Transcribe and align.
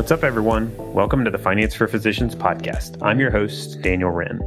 What's 0.00 0.12
up, 0.12 0.24
everyone? 0.24 0.74
Welcome 0.94 1.26
to 1.26 1.30
the 1.30 1.36
Finance 1.36 1.74
for 1.74 1.86
Physicians 1.86 2.34
podcast. 2.34 2.96
I'm 3.02 3.20
your 3.20 3.30
host, 3.30 3.82
Daniel 3.82 4.10
Wrenne. 4.10 4.40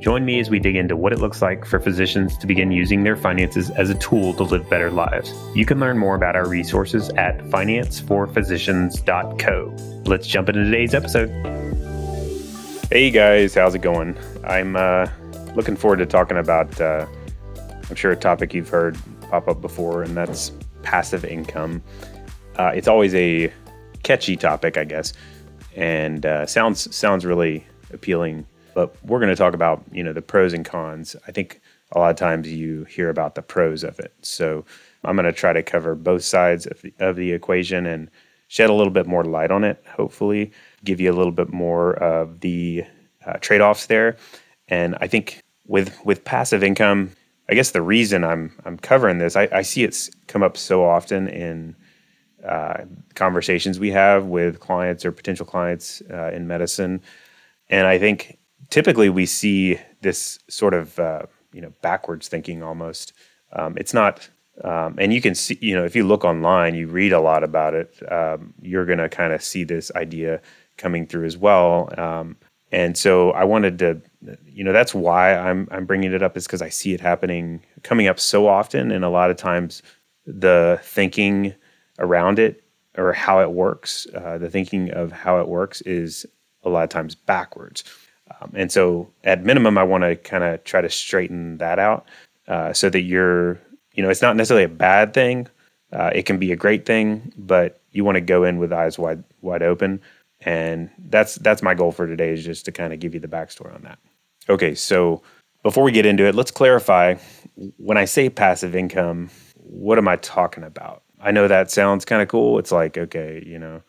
Join 0.00 0.24
me 0.24 0.38
as 0.38 0.50
we 0.50 0.60
dig 0.60 0.76
into 0.76 0.94
what 0.94 1.12
it 1.12 1.18
looks 1.18 1.42
like 1.42 1.64
for 1.64 1.80
physicians 1.80 2.38
to 2.38 2.46
begin 2.46 2.70
using 2.70 3.02
their 3.02 3.16
finances 3.16 3.70
as 3.70 3.90
a 3.90 3.96
tool 3.96 4.34
to 4.34 4.44
live 4.44 4.70
better 4.70 4.88
lives. 4.88 5.34
You 5.52 5.66
can 5.66 5.80
learn 5.80 5.98
more 5.98 6.14
about 6.14 6.36
our 6.36 6.46
resources 6.46 7.08
at 7.16 7.38
financeforphysicians.co. 7.38 10.02
Let's 10.08 10.28
jump 10.28 10.48
into 10.48 10.62
today's 10.62 10.94
episode. 10.94 11.28
Hey 12.92 13.10
guys, 13.10 13.56
how's 13.56 13.74
it 13.74 13.82
going? 13.82 14.16
I'm 14.44 14.76
uh, 14.76 15.08
looking 15.56 15.74
forward 15.74 15.96
to 15.96 16.06
talking 16.06 16.36
about, 16.36 16.80
uh, 16.80 17.04
I'm 17.88 17.96
sure, 17.96 18.12
a 18.12 18.16
topic 18.16 18.54
you've 18.54 18.68
heard 18.68 18.96
pop 19.22 19.48
up 19.48 19.60
before, 19.60 20.04
and 20.04 20.16
that's 20.16 20.52
passive 20.84 21.24
income. 21.24 21.82
Uh, 22.56 22.70
it's 22.74 22.86
always 22.86 23.12
a 23.14 23.52
catchy 24.02 24.36
topic, 24.36 24.76
I 24.76 24.84
guess, 24.84 25.12
and 25.76 26.24
uh, 26.24 26.46
sounds 26.46 26.94
sounds 26.94 27.24
really 27.24 27.66
appealing 27.92 28.46
but 28.74 28.94
we're 29.04 29.18
going 29.18 29.30
to 29.30 29.36
talk 29.36 29.54
about 29.54 29.84
you 29.92 30.02
know 30.02 30.12
the 30.12 30.22
pros 30.22 30.52
and 30.52 30.64
cons. 30.64 31.16
I 31.26 31.32
think 31.32 31.60
a 31.92 31.98
lot 31.98 32.10
of 32.10 32.16
times 32.16 32.48
you 32.48 32.84
hear 32.84 33.10
about 33.10 33.34
the 33.34 33.42
pros 33.42 33.84
of 33.84 33.98
it. 33.98 34.14
So 34.22 34.64
I'm 35.04 35.16
going 35.16 35.26
to 35.26 35.32
try 35.32 35.52
to 35.52 35.62
cover 35.62 35.94
both 35.94 36.22
sides 36.22 36.66
of 36.66 36.80
the, 36.82 36.92
of 37.00 37.16
the 37.16 37.32
equation 37.32 37.86
and 37.86 38.10
shed 38.48 38.70
a 38.70 38.74
little 38.74 38.92
bit 38.92 39.06
more 39.06 39.24
light 39.24 39.50
on 39.50 39.64
it. 39.64 39.82
Hopefully, 39.88 40.52
give 40.84 41.00
you 41.00 41.10
a 41.10 41.16
little 41.16 41.32
bit 41.32 41.52
more 41.52 41.94
of 41.94 42.40
the 42.40 42.84
uh, 43.26 43.34
trade 43.34 43.60
offs 43.60 43.86
there. 43.86 44.16
And 44.68 44.96
I 45.00 45.06
think 45.06 45.42
with 45.66 45.94
with 46.04 46.24
passive 46.24 46.62
income, 46.62 47.10
I 47.48 47.54
guess 47.54 47.72
the 47.72 47.82
reason 47.82 48.24
I'm 48.24 48.52
I'm 48.64 48.78
covering 48.78 49.18
this, 49.18 49.36
I, 49.36 49.48
I 49.52 49.62
see 49.62 49.84
it's 49.84 50.10
come 50.26 50.42
up 50.42 50.56
so 50.56 50.84
often 50.84 51.28
in 51.28 51.76
uh, 52.46 52.84
conversations 53.14 53.78
we 53.78 53.90
have 53.90 54.26
with 54.26 54.60
clients 54.60 55.04
or 55.04 55.12
potential 55.12 55.46
clients 55.46 56.02
uh, 56.10 56.30
in 56.32 56.46
medicine, 56.46 57.02
and 57.68 57.86
I 57.86 57.98
think 57.98 58.38
typically 58.70 59.08
we 59.08 59.26
see 59.26 59.78
this 60.00 60.38
sort 60.48 60.74
of 60.74 60.98
uh, 60.98 61.22
you 61.52 61.60
know 61.60 61.72
backwards 61.82 62.28
thinking 62.28 62.62
almost. 62.62 63.12
Um, 63.52 63.76
it's 63.76 63.92
not, 63.92 64.28
um, 64.62 64.94
and 64.98 65.12
you 65.12 65.20
can 65.20 65.34
see 65.34 65.58
you 65.60 65.74
know 65.74 65.84
if 65.84 65.94
you 65.94 66.06
look 66.06 66.24
online, 66.24 66.74
you 66.74 66.86
read 66.86 67.12
a 67.12 67.20
lot 67.20 67.44
about 67.44 67.74
it. 67.74 68.00
Um, 68.10 68.54
you're 68.60 68.86
going 68.86 68.98
to 68.98 69.08
kind 69.08 69.32
of 69.32 69.42
see 69.42 69.64
this 69.64 69.90
idea 69.94 70.40
coming 70.76 71.06
through 71.06 71.26
as 71.26 71.36
well. 71.36 71.92
Um, 71.98 72.36
and 72.72 72.96
so 72.96 73.32
I 73.32 73.44
wanted 73.44 73.78
to, 73.80 74.00
you 74.46 74.62
know, 74.62 74.72
that's 74.72 74.94
why 74.94 75.34
I'm 75.34 75.68
I'm 75.70 75.86
bringing 75.86 76.12
it 76.12 76.22
up 76.22 76.36
is 76.36 76.46
because 76.46 76.62
I 76.62 76.68
see 76.68 76.94
it 76.94 77.00
happening, 77.00 77.62
coming 77.82 78.06
up 78.06 78.20
so 78.20 78.46
often, 78.46 78.90
and 78.90 79.04
a 79.04 79.08
lot 79.08 79.30
of 79.30 79.36
times 79.36 79.82
the 80.26 80.78
thinking 80.82 81.54
around 82.00 82.38
it 82.38 82.62
or 82.96 83.12
how 83.12 83.40
it 83.40 83.52
works, 83.52 84.06
uh, 84.14 84.38
the 84.38 84.50
thinking 84.50 84.90
of 84.90 85.12
how 85.12 85.40
it 85.40 85.48
works 85.48 85.80
is 85.82 86.26
a 86.64 86.68
lot 86.68 86.84
of 86.84 86.90
times 86.90 87.14
backwards. 87.14 87.84
Um, 88.40 88.52
and 88.54 88.70
so, 88.72 89.10
at 89.24 89.44
minimum, 89.44 89.78
I 89.78 89.82
want 89.82 90.04
to 90.04 90.16
kind 90.16 90.44
of 90.44 90.62
try 90.64 90.80
to 90.80 90.90
straighten 90.90 91.58
that 91.58 91.78
out 91.78 92.06
uh, 92.48 92.72
so 92.72 92.88
that 92.90 93.02
you're, 93.02 93.60
you 93.94 94.02
know, 94.02 94.10
it's 94.10 94.22
not 94.22 94.36
necessarily 94.36 94.64
a 94.64 94.68
bad 94.68 95.14
thing. 95.14 95.48
Uh, 95.92 96.10
it 96.14 96.26
can 96.26 96.38
be 96.38 96.52
a 96.52 96.56
great 96.56 96.86
thing, 96.86 97.32
but 97.36 97.80
you 97.90 98.04
want 98.04 98.16
to 98.16 98.20
go 98.20 98.44
in 98.44 98.58
with 98.58 98.72
eyes 98.72 98.98
wide 98.98 99.24
wide 99.40 99.62
open. 99.62 100.00
And 100.42 100.90
that's 100.98 101.34
that's 101.36 101.62
my 101.62 101.74
goal 101.74 101.92
for 101.92 102.06
today 102.06 102.30
is 102.30 102.44
just 102.44 102.64
to 102.66 102.72
kind 102.72 102.92
of 102.92 103.00
give 103.00 103.14
you 103.14 103.20
the 103.20 103.28
backstory 103.28 103.74
on 103.74 103.82
that. 103.82 103.98
Okay, 104.48 104.74
so 104.74 105.22
before 105.62 105.84
we 105.84 105.92
get 105.92 106.06
into 106.06 106.24
it, 106.26 106.34
let's 106.34 106.50
clarify. 106.50 107.16
When 107.76 107.98
I 107.98 108.04
say 108.04 108.30
passive 108.30 108.74
income, 108.74 109.30
what 109.56 109.98
am 109.98 110.08
I 110.08 110.16
talking 110.16 110.64
about? 110.64 111.02
I 111.20 111.30
know 111.30 111.48
that 111.48 111.70
sounds 111.70 112.04
kind 112.04 112.22
of 112.22 112.28
cool. 112.28 112.58
It's 112.58 112.72
like, 112.72 112.96
okay, 112.96 113.42
you 113.46 113.58
know, 113.58 113.82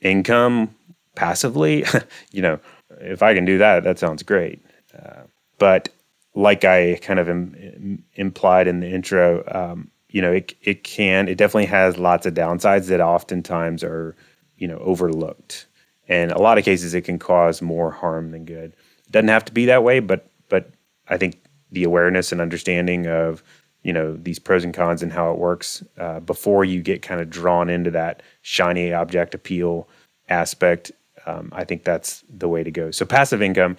income 0.00 0.74
passively, 1.14 1.84
you 2.32 2.42
know, 2.42 2.58
if 3.00 3.22
I 3.22 3.34
can 3.34 3.44
do 3.44 3.58
that, 3.58 3.84
that 3.84 3.98
sounds 3.98 4.22
great. 4.22 4.64
Uh, 4.96 5.22
but 5.58 5.88
like 6.34 6.64
I 6.64 6.98
kind 7.00 7.18
of 7.18 7.28
Im- 7.28 8.04
implied 8.14 8.66
in 8.66 8.80
the 8.80 8.88
intro, 8.88 9.44
um, 9.52 9.90
you 10.08 10.22
know, 10.22 10.32
it 10.32 10.54
it 10.62 10.84
can 10.84 11.28
it 11.28 11.36
definitely 11.36 11.66
has 11.66 11.98
lots 11.98 12.26
of 12.26 12.34
downsides 12.34 12.86
that 12.86 13.00
oftentimes 13.00 13.82
are 13.82 14.14
you 14.56 14.68
know 14.68 14.78
overlooked, 14.78 15.66
and 16.08 16.30
a 16.30 16.38
lot 16.38 16.58
of 16.58 16.64
cases 16.64 16.94
it 16.94 17.02
can 17.02 17.18
cause 17.18 17.60
more 17.60 17.90
harm 17.90 18.30
than 18.30 18.44
good. 18.44 18.76
It 19.06 19.10
doesn't 19.10 19.28
have 19.28 19.44
to 19.46 19.52
be 19.52 19.66
that 19.66 19.82
way, 19.82 20.00
but 20.00 20.30
but 20.48 20.70
I 21.08 21.16
think 21.16 21.42
the 21.72 21.84
awareness 21.84 22.30
and 22.30 22.40
understanding 22.40 23.06
of 23.06 23.42
you 23.84 23.92
know 23.92 24.16
these 24.16 24.40
pros 24.40 24.64
and 24.64 24.74
cons 24.74 25.02
and 25.02 25.12
how 25.12 25.30
it 25.32 25.38
works 25.38 25.84
uh, 25.98 26.18
before 26.20 26.64
you 26.64 26.82
get 26.82 27.02
kind 27.02 27.20
of 27.20 27.30
drawn 27.30 27.70
into 27.70 27.92
that 27.92 28.22
shiny 28.42 28.92
object 28.92 29.34
appeal 29.34 29.88
aspect 30.28 30.90
um, 31.26 31.50
I 31.52 31.64
think 31.64 31.84
that's 31.84 32.24
the 32.28 32.48
way 32.48 32.62
to 32.62 32.70
go. 32.70 32.90
So 32.90 33.04
passive 33.04 33.42
income, 33.42 33.76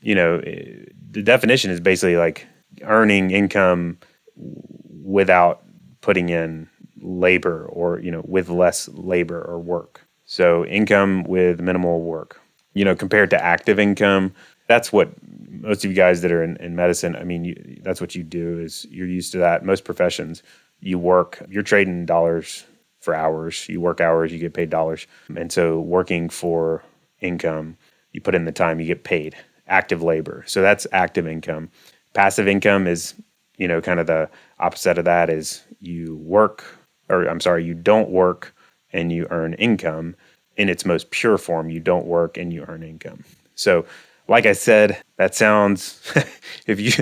you 0.00 0.14
know, 0.14 0.38
eh, 0.46 0.84
the 1.10 1.22
definition 1.22 1.70
is 1.70 1.80
basically 1.80 2.16
like 2.16 2.46
earning 2.82 3.30
income 3.30 3.98
without 5.02 5.62
putting 6.00 6.28
in 6.28 6.68
labor 7.00 7.66
or 7.66 8.00
you 8.00 8.10
know 8.10 8.22
with 8.26 8.48
less 8.48 8.88
labor 8.88 9.40
or 9.40 9.58
work. 9.58 10.06
So 10.24 10.64
income 10.66 11.24
with 11.24 11.60
minimal 11.60 12.02
work. 12.02 12.40
You 12.74 12.84
know, 12.84 12.94
compared 12.94 13.30
to 13.30 13.42
active 13.42 13.80
income, 13.80 14.34
that's 14.68 14.92
what 14.92 15.10
most 15.50 15.84
of 15.84 15.90
you 15.90 15.96
guys 15.96 16.20
that 16.22 16.30
are 16.30 16.42
in, 16.42 16.56
in 16.58 16.76
medicine. 16.76 17.16
I 17.16 17.24
mean, 17.24 17.44
you, 17.44 17.80
that's 17.82 18.00
what 18.00 18.14
you 18.14 18.22
do. 18.22 18.60
Is 18.60 18.86
you're 18.90 19.08
used 19.08 19.32
to 19.32 19.38
that. 19.38 19.64
Most 19.64 19.84
professions, 19.84 20.42
you 20.80 20.98
work. 20.98 21.42
You're 21.50 21.62
trading 21.62 22.06
dollars 22.06 22.64
for 23.00 23.14
hours. 23.14 23.68
You 23.68 23.80
work 23.80 24.00
hours, 24.00 24.32
you 24.32 24.38
get 24.38 24.54
paid 24.54 24.70
dollars. 24.70 25.06
And 25.36 25.50
so 25.52 25.80
working 25.80 26.28
for 26.28 26.82
income, 27.20 27.76
you 28.12 28.20
put 28.20 28.34
in 28.34 28.44
the 28.44 28.52
time, 28.52 28.80
you 28.80 28.86
get 28.86 29.04
paid. 29.04 29.36
Active 29.66 30.02
labor. 30.02 30.44
So 30.46 30.62
that's 30.62 30.86
active 30.92 31.26
income. 31.26 31.70
Passive 32.14 32.48
income 32.48 32.86
is, 32.86 33.14
you 33.56 33.68
know, 33.68 33.80
kind 33.80 34.00
of 34.00 34.06
the 34.06 34.30
opposite 34.58 34.98
of 34.98 35.04
that 35.04 35.30
is 35.30 35.62
you 35.80 36.16
work 36.16 36.64
or 37.08 37.26
I'm 37.26 37.40
sorry, 37.40 37.64
you 37.64 37.74
don't 37.74 38.10
work 38.10 38.54
and 38.92 39.10
you 39.12 39.26
earn 39.30 39.54
income 39.54 40.16
in 40.56 40.68
its 40.68 40.84
most 40.84 41.10
pure 41.10 41.38
form. 41.38 41.70
You 41.70 41.80
don't 41.80 42.06
work 42.06 42.36
and 42.36 42.52
you 42.52 42.64
earn 42.68 42.82
income. 42.82 43.24
So, 43.54 43.84
like 44.28 44.46
I 44.46 44.52
said, 44.52 45.00
that 45.16 45.34
sounds 45.34 46.00
if 46.66 46.78
you 46.80 46.92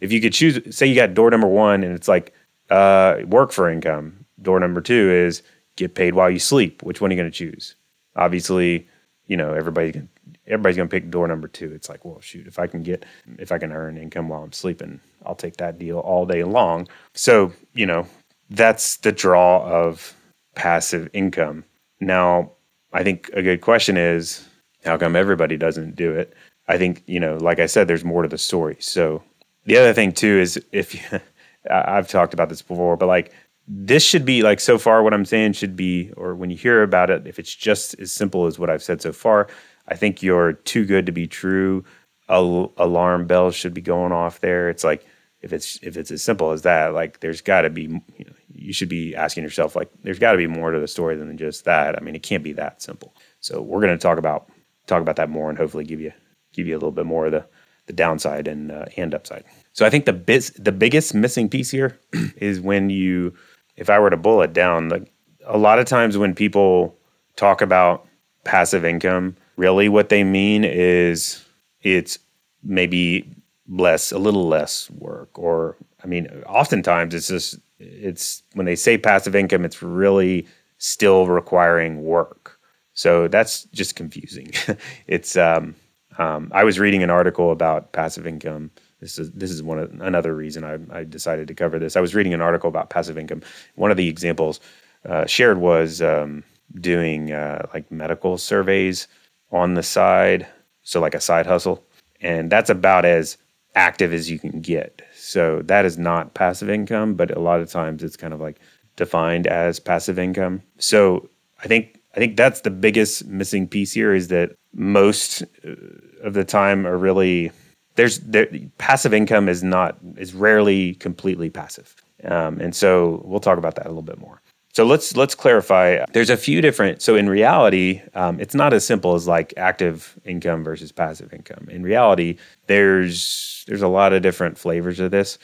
if 0.00 0.12
you 0.12 0.20
could 0.20 0.32
choose 0.32 0.60
say 0.76 0.86
you 0.86 0.94
got 0.94 1.14
door 1.14 1.30
number 1.30 1.46
1 1.46 1.82
and 1.82 1.94
it's 1.94 2.08
like 2.08 2.32
uh, 2.70 3.16
work 3.26 3.52
for 3.52 3.70
income. 3.70 4.24
Door 4.42 4.60
number 4.60 4.80
2 4.80 5.10
is 5.10 5.42
get 5.76 5.94
paid 5.94 6.14
while 6.14 6.30
you 6.30 6.38
sleep. 6.38 6.82
Which 6.82 7.00
one 7.00 7.10
are 7.10 7.14
you 7.14 7.20
going 7.20 7.30
to 7.30 7.36
choose? 7.36 7.76
Obviously, 8.16 8.88
you 9.26 9.36
know, 9.36 9.54
everybody's 9.54 9.92
gonna, 9.92 10.08
everybody's 10.46 10.76
going 10.76 10.88
to 10.88 10.94
pick 10.94 11.10
door 11.10 11.26
number 11.26 11.48
two. 11.48 11.72
It's 11.72 11.88
like, 11.88 12.04
well, 12.04 12.20
shoot, 12.20 12.46
if 12.46 12.58
I 12.58 12.66
can 12.66 12.82
get, 12.82 13.04
if 13.38 13.50
I 13.52 13.58
can 13.58 13.72
earn 13.72 13.96
income 13.96 14.28
while 14.28 14.42
I'm 14.42 14.52
sleeping, 14.52 15.00
I'll 15.24 15.34
take 15.34 15.56
that 15.56 15.78
deal 15.78 15.98
all 15.98 16.26
day 16.26 16.44
long. 16.44 16.88
So, 17.14 17.52
you 17.72 17.86
know, 17.86 18.06
that's 18.50 18.98
the 18.98 19.12
draw 19.12 19.64
of 19.64 20.14
passive 20.54 21.08
income. 21.12 21.64
Now, 22.00 22.52
I 22.92 23.02
think 23.02 23.30
a 23.32 23.42
good 23.42 23.60
question 23.60 23.96
is, 23.96 24.46
how 24.84 24.98
come 24.98 25.16
everybody 25.16 25.56
doesn't 25.56 25.96
do 25.96 26.12
it? 26.12 26.34
I 26.68 26.78
think, 26.78 27.02
you 27.06 27.20
know, 27.20 27.36
like 27.36 27.58
I 27.58 27.66
said, 27.66 27.88
there's 27.88 28.04
more 28.04 28.22
to 28.22 28.28
the 28.28 28.38
story. 28.38 28.76
So, 28.80 29.22
the 29.64 29.76
other 29.76 29.92
thing 29.92 30.12
too 30.12 30.38
is 30.38 30.62
if 30.72 30.94
you, 30.94 31.20
I've 31.70 32.08
talked 32.08 32.34
about 32.34 32.48
this 32.48 32.62
before, 32.62 32.96
but 32.96 33.06
like 33.06 33.32
this 33.66 34.04
should 34.04 34.26
be 34.26 34.42
like 34.42 34.60
so 34.60 34.76
far 34.76 35.02
what 35.02 35.14
i'm 35.14 35.24
saying 35.24 35.50
should 35.50 35.74
be 35.74 36.12
or 36.18 36.34
when 36.34 36.50
you 36.50 36.56
hear 36.56 36.82
about 36.82 37.08
it 37.08 37.26
if 37.26 37.38
it's 37.38 37.54
just 37.54 37.98
as 37.98 38.12
simple 38.12 38.44
as 38.44 38.58
what 38.58 38.68
i've 38.68 38.82
said 38.82 39.00
so 39.00 39.10
far 39.10 39.48
i 39.88 39.96
think 39.96 40.22
you're 40.22 40.52
too 40.52 40.84
good 40.84 41.06
to 41.06 41.12
be 41.12 41.26
true. 41.26 41.84
Al- 42.28 42.72
alarm 42.78 43.26
bells 43.26 43.54
should 43.54 43.74
be 43.74 43.82
going 43.82 44.12
off 44.12 44.40
there. 44.40 44.70
It's 44.70 44.82
like 44.82 45.04
if 45.42 45.52
it's 45.52 45.78
if 45.82 45.98
it's 45.98 46.10
as 46.10 46.22
simple 46.22 46.52
as 46.52 46.62
that 46.62 46.94
like 46.94 47.20
there's 47.20 47.42
got 47.42 47.62
to 47.62 47.70
be 47.70 47.82
you 47.82 48.24
know 48.24 48.32
you 48.54 48.72
should 48.72 48.88
be 48.88 49.14
asking 49.14 49.42
yourself 49.42 49.76
like 49.76 49.90
there's 50.02 50.18
got 50.18 50.32
to 50.32 50.38
be 50.38 50.46
more 50.46 50.70
to 50.70 50.80
the 50.80 50.88
story 50.88 51.16
than 51.16 51.36
just 51.36 51.66
that. 51.66 51.96
I 51.96 52.00
mean 52.00 52.14
it 52.14 52.22
can't 52.22 52.42
be 52.42 52.54
that 52.54 52.80
simple. 52.80 53.14
So 53.40 53.60
we're 53.60 53.82
going 53.82 53.92
to 53.92 54.02
talk 54.02 54.16
about 54.16 54.48
talk 54.86 55.02
about 55.02 55.16
that 55.16 55.28
more 55.28 55.50
and 55.50 55.58
hopefully 55.58 55.84
give 55.84 56.00
you 56.00 56.12
give 56.54 56.66
you 56.66 56.74
a 56.74 56.78
little 56.78 56.92
bit 56.92 57.06
more 57.06 57.26
of 57.26 57.32
the 57.32 57.44
the 57.86 57.92
downside 57.92 58.48
and 58.48 58.72
uh, 58.72 58.86
and 58.96 59.14
upside 59.14 59.44
so 59.72 59.84
i 59.84 59.90
think 59.90 60.06
the 60.06 60.12
biz, 60.12 60.50
the 60.58 60.72
biggest 60.72 61.14
missing 61.14 61.48
piece 61.48 61.70
here 61.70 61.98
is 62.36 62.60
when 62.60 62.88
you 62.88 63.34
if 63.76 63.90
I 63.90 63.98
were 63.98 64.10
to 64.10 64.16
boil 64.16 64.42
it 64.42 64.52
down, 64.52 64.88
like 64.88 65.12
a 65.46 65.58
lot 65.58 65.78
of 65.78 65.86
times 65.86 66.16
when 66.16 66.34
people 66.34 66.96
talk 67.36 67.60
about 67.60 68.06
passive 68.44 68.84
income, 68.84 69.36
really 69.56 69.88
what 69.88 70.08
they 70.08 70.24
mean 70.24 70.64
is 70.64 71.44
it's 71.82 72.18
maybe 72.62 73.28
less, 73.68 74.12
a 74.12 74.18
little 74.18 74.46
less 74.46 74.90
work. 74.90 75.38
Or, 75.38 75.76
I 76.02 76.06
mean, 76.06 76.28
oftentimes 76.46 77.14
it's 77.14 77.28
just, 77.28 77.58
it's 77.78 78.42
when 78.54 78.66
they 78.66 78.76
say 78.76 78.96
passive 78.96 79.34
income, 79.34 79.64
it's 79.64 79.82
really 79.82 80.46
still 80.78 81.26
requiring 81.26 82.04
work. 82.04 82.58
So 82.94 83.26
that's 83.26 83.64
just 83.64 83.96
confusing. 83.96 84.52
it's, 85.06 85.36
um, 85.36 85.74
um, 86.18 86.50
I 86.54 86.64
was 86.64 86.78
reading 86.78 87.02
an 87.02 87.10
article 87.10 87.50
about 87.50 87.92
passive 87.92 88.26
income 88.26 88.70
this 89.04 89.18
is 89.18 89.30
this 89.32 89.50
is 89.50 89.62
one 89.62 89.78
of, 89.78 89.92
another 90.00 90.34
reason 90.34 90.64
I, 90.64 90.78
I, 91.00 91.04
decided 91.04 91.46
to 91.48 91.54
cover 91.54 91.78
this. 91.78 91.94
I 91.94 92.00
was 92.00 92.14
reading 92.14 92.32
an 92.32 92.40
article 92.40 92.68
about 92.68 92.88
passive 92.88 93.18
income. 93.18 93.42
One 93.74 93.90
of 93.90 93.98
the 93.98 94.08
examples 94.08 94.60
uh, 95.04 95.26
shared 95.26 95.58
was 95.58 96.00
um, 96.00 96.42
doing 96.80 97.30
uh, 97.30 97.66
like 97.74 97.90
medical 97.92 98.38
surveys 98.38 99.06
on 99.52 99.74
the 99.74 99.82
side. 99.82 100.46
So, 100.84 101.00
like 101.00 101.14
a 101.14 101.20
side 101.20 101.44
hustle. 101.44 101.84
And 102.22 102.50
that's 102.50 102.70
about 102.70 103.04
as 103.04 103.36
active 103.74 104.14
as 104.14 104.30
you 104.30 104.38
can 104.38 104.62
get. 104.62 105.02
So, 105.14 105.60
that 105.66 105.84
is 105.84 105.98
not 105.98 106.32
passive 106.32 106.70
income, 106.70 107.12
but 107.12 107.30
a 107.30 107.40
lot 107.40 107.60
of 107.60 107.70
times 107.70 108.02
it's 108.02 108.16
kind 108.16 108.32
of 108.32 108.40
like 108.40 108.58
defined 108.96 109.46
as 109.46 109.78
passive 109.80 110.18
income. 110.18 110.62
So, 110.78 111.28
I 111.62 111.66
think 111.66 112.00
I 112.14 112.18
think 112.18 112.36
that's 112.36 112.60
the 112.60 112.70
biggest 112.70 113.26
missing 113.26 113.66
piece 113.66 113.92
here 113.92 114.14
is 114.14 114.28
that 114.28 114.56
most 114.72 115.42
uh, 115.66 115.74
of 116.22 116.34
the 116.34 116.44
time 116.44 116.86
are 116.86 116.96
really 116.96 117.50
there's 117.96 118.20
there, 118.20 118.48
passive 118.78 119.14
income 119.14 119.48
is 119.48 119.62
not 119.62 119.98
is 120.16 120.34
rarely 120.34 120.94
completely 120.94 121.50
passive, 121.50 121.94
um, 122.24 122.60
and 122.60 122.74
so 122.74 123.22
we'll 123.24 123.40
talk 123.40 123.58
about 123.58 123.76
that 123.76 123.86
a 123.86 123.88
little 123.88 124.02
bit 124.02 124.18
more. 124.18 124.40
So 124.74 124.84
let's 124.84 125.16
let's 125.16 125.36
clarify. 125.36 126.04
There's 126.12 126.30
a 126.30 126.36
few 126.36 126.60
different. 126.60 127.00
So 127.00 127.14
in 127.14 127.28
reality, 127.28 128.02
um, 128.14 128.40
it's 128.40 128.56
not 128.56 128.72
as 128.72 128.84
simple 128.84 129.14
as 129.14 129.28
like 129.28 129.54
active 129.56 130.18
income 130.24 130.64
versus 130.64 130.90
passive 130.90 131.32
income. 131.32 131.68
In 131.70 131.84
reality, 131.84 132.38
there's 132.66 133.64
there's 133.68 133.82
a 133.82 133.88
lot 133.88 134.12
of 134.12 134.22
different 134.22 134.58
flavors 134.58 134.98
of 134.98 135.12
this. 135.12 135.38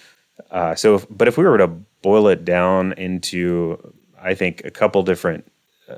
Uh, 0.51 0.75
so, 0.75 0.97
if, 0.97 1.07
but 1.11 1.29
if 1.29 1.39
we 1.39 1.45
were 1.45 1.59
to 1.59 1.69
boil 2.03 2.29
it 2.29 2.45
down 2.45 2.93
into, 2.95 3.95
I 4.21 4.35
think 4.35 4.63
a 4.65 4.71
couple 4.71 5.03
different 5.03 5.50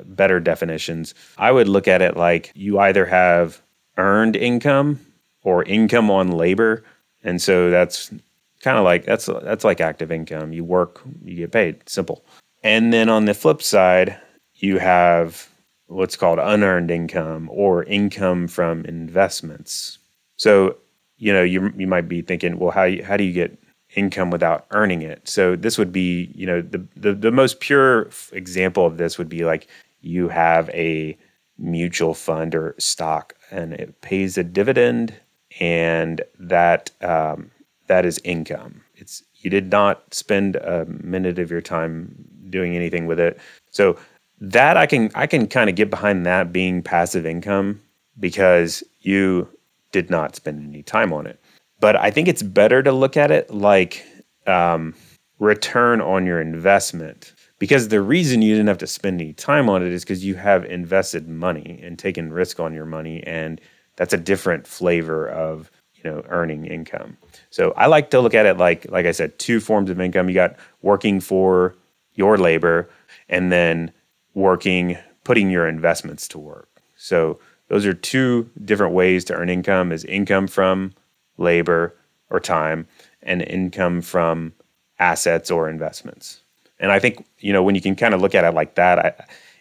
better 0.05 0.41
definitions, 0.41 1.15
I 1.39 1.53
would 1.53 1.69
look 1.69 1.89
at 1.89 2.03
it 2.03 2.17
like 2.17 2.53
you 2.55 2.79
either 2.79 3.07
have 3.07 3.63
earned 3.97 4.37
income 4.37 5.01
or 5.43 5.65
income 5.65 6.11
on 6.11 6.33
labor, 6.33 6.85
and 7.23 7.41
so 7.41 7.71
that's 7.71 8.13
kind 8.61 8.79
of 8.79 8.85
like 8.85 9.05
that's 9.05 9.27
that's 9.27 9.65
like 9.65 9.81
active 9.81 10.11
income. 10.11 10.53
You 10.53 10.65
work, 10.65 11.03
you 11.25 11.37
get 11.37 11.53
paid. 11.53 11.89
Simple. 11.89 12.25
And 12.63 12.93
then 12.93 13.09
on 13.09 13.25
the 13.25 13.35
flip 13.35 13.63
side, 13.63 14.19
you 14.55 14.79
have 14.79 15.49
what's 15.87 16.17
called 16.17 16.39
unearned 16.39 16.91
income 16.91 17.49
or 17.53 17.85
income 17.85 18.49
from 18.49 18.85
investments. 18.85 19.99
So, 20.37 20.77
you 21.19 21.33
know, 21.33 21.43
you 21.43 21.73
you 21.77 21.87
might 21.87 22.09
be 22.09 22.23
thinking, 22.23 22.59
well, 22.59 22.71
how 22.71 22.91
how 23.03 23.17
do 23.17 23.25
you 23.25 23.33
get 23.33 23.62
income 23.95 24.31
without 24.31 24.67
earning 24.71 25.03
it? 25.03 25.29
So 25.29 25.57
this 25.57 25.79
would 25.79 25.93
be, 25.93 26.33
you 26.35 26.47
know, 26.47 26.61
the 26.63 26.85
the, 26.97 27.15
the 27.15 27.33
most 27.33 27.61
pure 27.61 28.11
example 28.33 28.87
of 28.87 28.97
this 28.99 29.19
would 29.19 29.29
be 29.29 29.45
like 29.45 29.69
you 30.01 30.29
have 30.29 30.69
a 30.71 31.17
mutual 31.59 32.15
fund 32.15 32.55
or 32.55 32.75
stock 32.79 33.35
and 33.51 33.73
it 33.73 34.01
pays 34.01 34.37
a 34.37 34.43
dividend 34.43 35.15
and 35.61 36.23
that 36.39 36.91
um, 37.03 37.51
that 37.87 38.05
is 38.05 38.21
income. 38.25 38.83
It's 38.95 39.23
you 39.37 39.51
did 39.51 39.71
not 39.71 40.15
spend 40.15 40.57
a 40.57 40.87
minute 40.87 41.39
of 41.39 41.51
your 41.51 41.61
time 41.61 42.15
doing 42.49 42.77
anything 42.77 43.07
with 43.07 43.19
it. 43.19 43.39
So 43.71 43.99
that 44.41 44.77
I 44.77 44.87
can 44.87 45.11
I 45.15 45.27
can 45.27 45.47
kind 45.47 45.71
of 45.71 45.77
get 45.77 45.91
behind 45.91 46.27
that 46.27 46.53
being 46.53 46.83
passive 46.83 47.27
income 47.27 47.81
because 48.19 48.83
you 49.01 49.49
did 49.93 50.11
not 50.11 50.37
spend 50.37 50.67
any 50.67 50.83
time 50.83 51.13
on 51.13 51.27
it. 51.27 51.41
But 51.83 51.97
I 51.97 52.13
think 52.13 52.29
it's 52.29 52.45
better 52.45 52.81
to 52.81 52.93
look 52.93 53.17
at 53.17 53.33
it 53.33 53.53
like 53.53 54.07
um, 54.47 54.95
return 55.41 56.01
on 56.01 56.25
your 56.27 56.41
investment. 56.41 57.33
Because 57.59 57.89
the 57.89 58.01
reason 58.01 58.41
you 58.41 58.55
didn't 58.55 58.69
have 58.69 58.79
to 58.79 58.87
spend 58.87 59.21
any 59.21 59.33
time 59.33 59.69
on 59.69 59.85
it 59.85 59.93
is 59.93 60.05
because 60.05 60.25
you 60.25 60.37
have 60.37 60.65
invested 60.65 61.29
money 61.29 61.81
and 61.83 61.99
taken 61.99 62.33
risk 62.33 62.61
on 62.61 62.73
your 62.73 62.87
money 62.87 63.21
and 63.25 63.61
that's 63.97 64.15
a 64.15 64.17
different 64.17 64.65
flavor 64.65 65.29
of 65.29 65.73
you 65.95 66.09
know 66.09 66.23
earning 66.29 66.67
income. 66.67 67.17
So 67.51 67.73
i 67.77 67.87
like 67.87 68.11
to 68.11 68.21
look 68.21 68.35
at 68.35 68.47
it 68.47 68.59
like 68.59 68.89
like 68.89 69.07
i 69.07 69.13
said 69.13 69.41
two 69.41 69.59
forms 69.59 69.91
of 69.91 70.01
income. 70.01 70.29
You 70.29 70.37
got 70.37 70.55
working 70.83 71.19
for 71.19 71.75
your 72.15 72.39
labor 72.39 72.89
and 73.29 73.51
then 73.51 73.91
working 74.35 74.99
putting 75.25 75.51
your 75.51 75.67
investments 75.67 76.29
to 76.29 76.39
work. 76.39 76.69
So 76.95 77.41
those 77.67 77.87
are 77.87 77.95
two 77.95 78.49
different 78.65 78.95
ways 78.95 79.25
to 79.25 79.35
earn 79.35 79.49
income 79.49 79.91
is 79.91 80.05
income 80.05 80.47
from 80.47 80.93
labor 81.39 81.97
or 82.31 82.41
time 82.41 82.87
and 83.23 83.43
income 83.43 84.01
from 84.01 84.53
assets 84.99 85.51
or 85.51 85.69
investments 85.69 86.43
and 86.79 86.93
i 86.93 86.99
think 86.99 87.27
you 87.39 87.53
know 87.53 87.63
when 87.63 87.75
you 87.75 87.81
can 87.81 87.97
kind 87.97 88.15
of 88.15 88.21
look 88.21 88.35
at 88.35 88.45
it 88.45 88.55
like 88.55 88.75
that 88.75 88.99
i, 88.99 89.09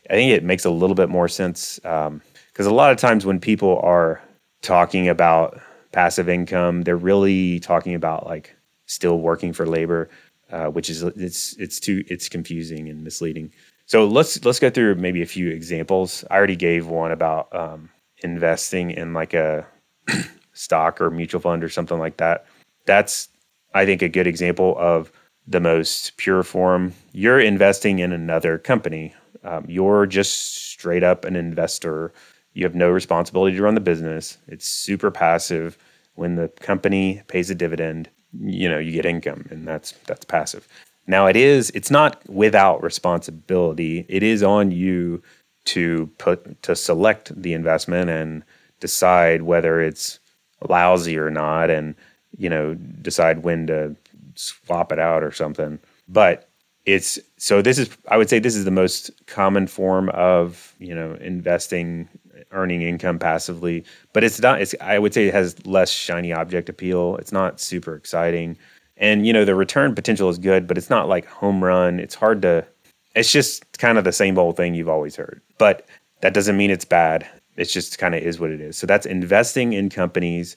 I 0.09 0.13
think 0.13 0.31
it 0.31 0.44
makes 0.44 0.65
a 0.65 0.69
little 0.69 0.95
bit 0.95 1.09
more 1.09 1.27
sense 1.27 1.79
because 1.81 2.07
um, 2.07 2.21
a 2.57 2.69
lot 2.69 2.91
of 2.91 2.97
times 2.97 3.25
when 3.25 3.39
people 3.39 3.79
are 3.83 4.21
talking 4.62 5.07
about 5.07 5.59
passive 5.91 6.29
income. 6.29 6.83
They're 6.83 6.97
really 6.97 7.59
talking 7.59 7.95
about 7.95 8.25
like 8.25 8.56
still 8.85 9.19
working 9.19 9.53
for 9.53 9.65
labor, 9.65 10.09
uh, 10.51 10.67
which 10.67 10.89
is 10.89 11.03
it's 11.03 11.53
it's 11.57 11.79
too 11.79 12.03
it's 12.07 12.29
confusing 12.29 12.89
and 12.89 13.03
misleading. 13.03 13.51
So 13.85 14.06
let's 14.06 14.44
let's 14.45 14.59
go 14.59 14.69
through 14.69 14.95
maybe 14.95 15.21
a 15.21 15.25
few 15.27 15.50
examples. 15.50 16.24
I 16.31 16.35
already 16.35 16.56
gave 16.56 16.88
one 16.88 17.12
about 17.12 17.53
um, 17.56 17.89
investing 18.24 18.91
in 18.91 19.13
like 19.13 19.33
a 19.33 19.67
stock 20.62 21.02
or 21.02 21.10
mutual 21.10 21.42
fund 21.42 21.63
or 21.63 21.69
something 21.69 22.00
like 22.00 22.18
that. 22.18 22.46
That's 22.86 23.30
I 23.74 23.86
think 23.86 24.02
a 24.02 24.10
good 24.10 24.28
example 24.28 24.75
of 24.78 25.12
the 25.48 25.60
most 25.60 26.18
pure 26.18 26.44
form. 26.44 26.94
You're 27.13 27.40
investing 27.40 28.00
in 28.00 28.12
another 28.12 28.58
company. 28.58 29.13
Um, 29.44 29.66
you're 29.68 30.06
just 30.06 30.56
straight 30.56 31.04
up 31.04 31.25
an 31.25 31.36
investor 31.36 32.13
you 32.54 32.66
have 32.66 32.75
no 32.75 32.90
responsibility 32.90 33.56
to 33.56 33.63
run 33.63 33.75
the 33.75 33.81
business. 33.81 34.38
It's 34.48 34.68
super 34.68 35.12
passive. 35.12 35.78
When 36.16 36.36
the 36.36 36.50
company 36.50 37.22
pays 37.28 37.50
a 37.50 37.56
dividend, 37.56 38.10
you 38.40 38.69
know, 38.69 38.78
you 38.78 38.92
get 38.92 39.06
income 39.06 39.46
and 39.50 39.68
that's 39.68 39.94
that's 40.06 40.25
passive. 40.25 40.68
Now 41.08 41.28
it 41.28 41.36
is 41.36 41.69
it's 41.72 41.92
not 41.92 42.22
without 42.30 42.84
responsibility. 42.84 44.06
It 44.10 44.24
is 44.24 44.44
on 44.44 44.72
you 44.72 45.22
to 45.66 46.08
put 46.18 46.62
to 46.63 46.75
select 46.75 47.42
the 47.42 47.54
investment 47.54 48.10
and 48.10 48.44
decide 48.80 49.44
whether 49.44 49.80
it's 49.80 50.19
lousy 50.69 51.18
or 51.18 51.30
not 51.30 51.69
and 51.69 51.96
you 52.38 52.50
know 52.50 52.75
decide 53.02 53.44
when 53.44 53.68
to 53.68 53.96
swap 54.36 54.92
it 54.92 55.00
out 55.00 55.24
or 55.24 55.31
something. 55.31 55.80
But 56.08 56.48
it's 56.86 57.19
so 57.38 57.62
this 57.62 57.78
is 57.78 57.90
I 58.08 58.18
would 58.18 58.30
say 58.30 58.40
this 58.40 58.56
is 58.56 58.66
the 58.66 58.72
most 58.72 59.12
common 59.28 59.68
form 59.68 60.10
of, 60.10 60.75
you 60.80 60.96
know, 60.96 61.13
investing 61.22 62.08
earning 62.52 62.81
income 62.81 63.19
passively, 63.19 63.84
but 64.13 64.24
it's 64.24 64.42
not. 64.42 64.62
It's 64.62 64.74
I 64.81 65.00
would 65.00 65.13
say 65.13 65.28
it 65.28 65.34
has 65.34 65.66
less 65.66 65.92
shiny 65.92 66.34
object 66.34 66.69
appeal. 66.69 67.18
It's 67.18 67.31
not 67.31 67.60
super 67.60 67.96
exciting, 67.96 68.58
and 68.98 69.25
you 69.28 69.34
know 69.34 69.46
the 69.46 69.56
return 69.56 69.96
potential 69.96 70.30
is 70.30 70.38
good, 70.38 70.68
but 70.68 70.78
it's 70.78 70.90
not 70.90 71.08
like 71.08 71.25
home 71.25 71.63
run. 71.63 72.00
It's 72.00 72.15
hard 72.15 72.41
to. 72.44 72.65
It's 73.15 73.32
just 73.32 73.77
kind 73.77 73.98
of 73.98 74.03
the 74.03 74.12
same 74.13 74.38
old 74.38 74.56
thing 74.58 74.74
you've 74.74 74.89
always 74.89 75.15
heard, 75.15 75.41
but 75.58 75.86
that 76.22 76.34
doesn't 76.34 76.58
mean 76.58 76.72
it's 76.72 76.86
bad. 76.86 77.27
It's 77.58 77.74
just 77.74 77.98
kind 77.98 78.15
of 78.15 78.22
is 78.22 78.39
what 78.39 78.51
it 78.51 78.62
is. 78.62 78.77
So 78.77 78.88
that's 78.88 79.05
investing 79.05 79.74
in 79.74 79.89
companies. 79.89 80.55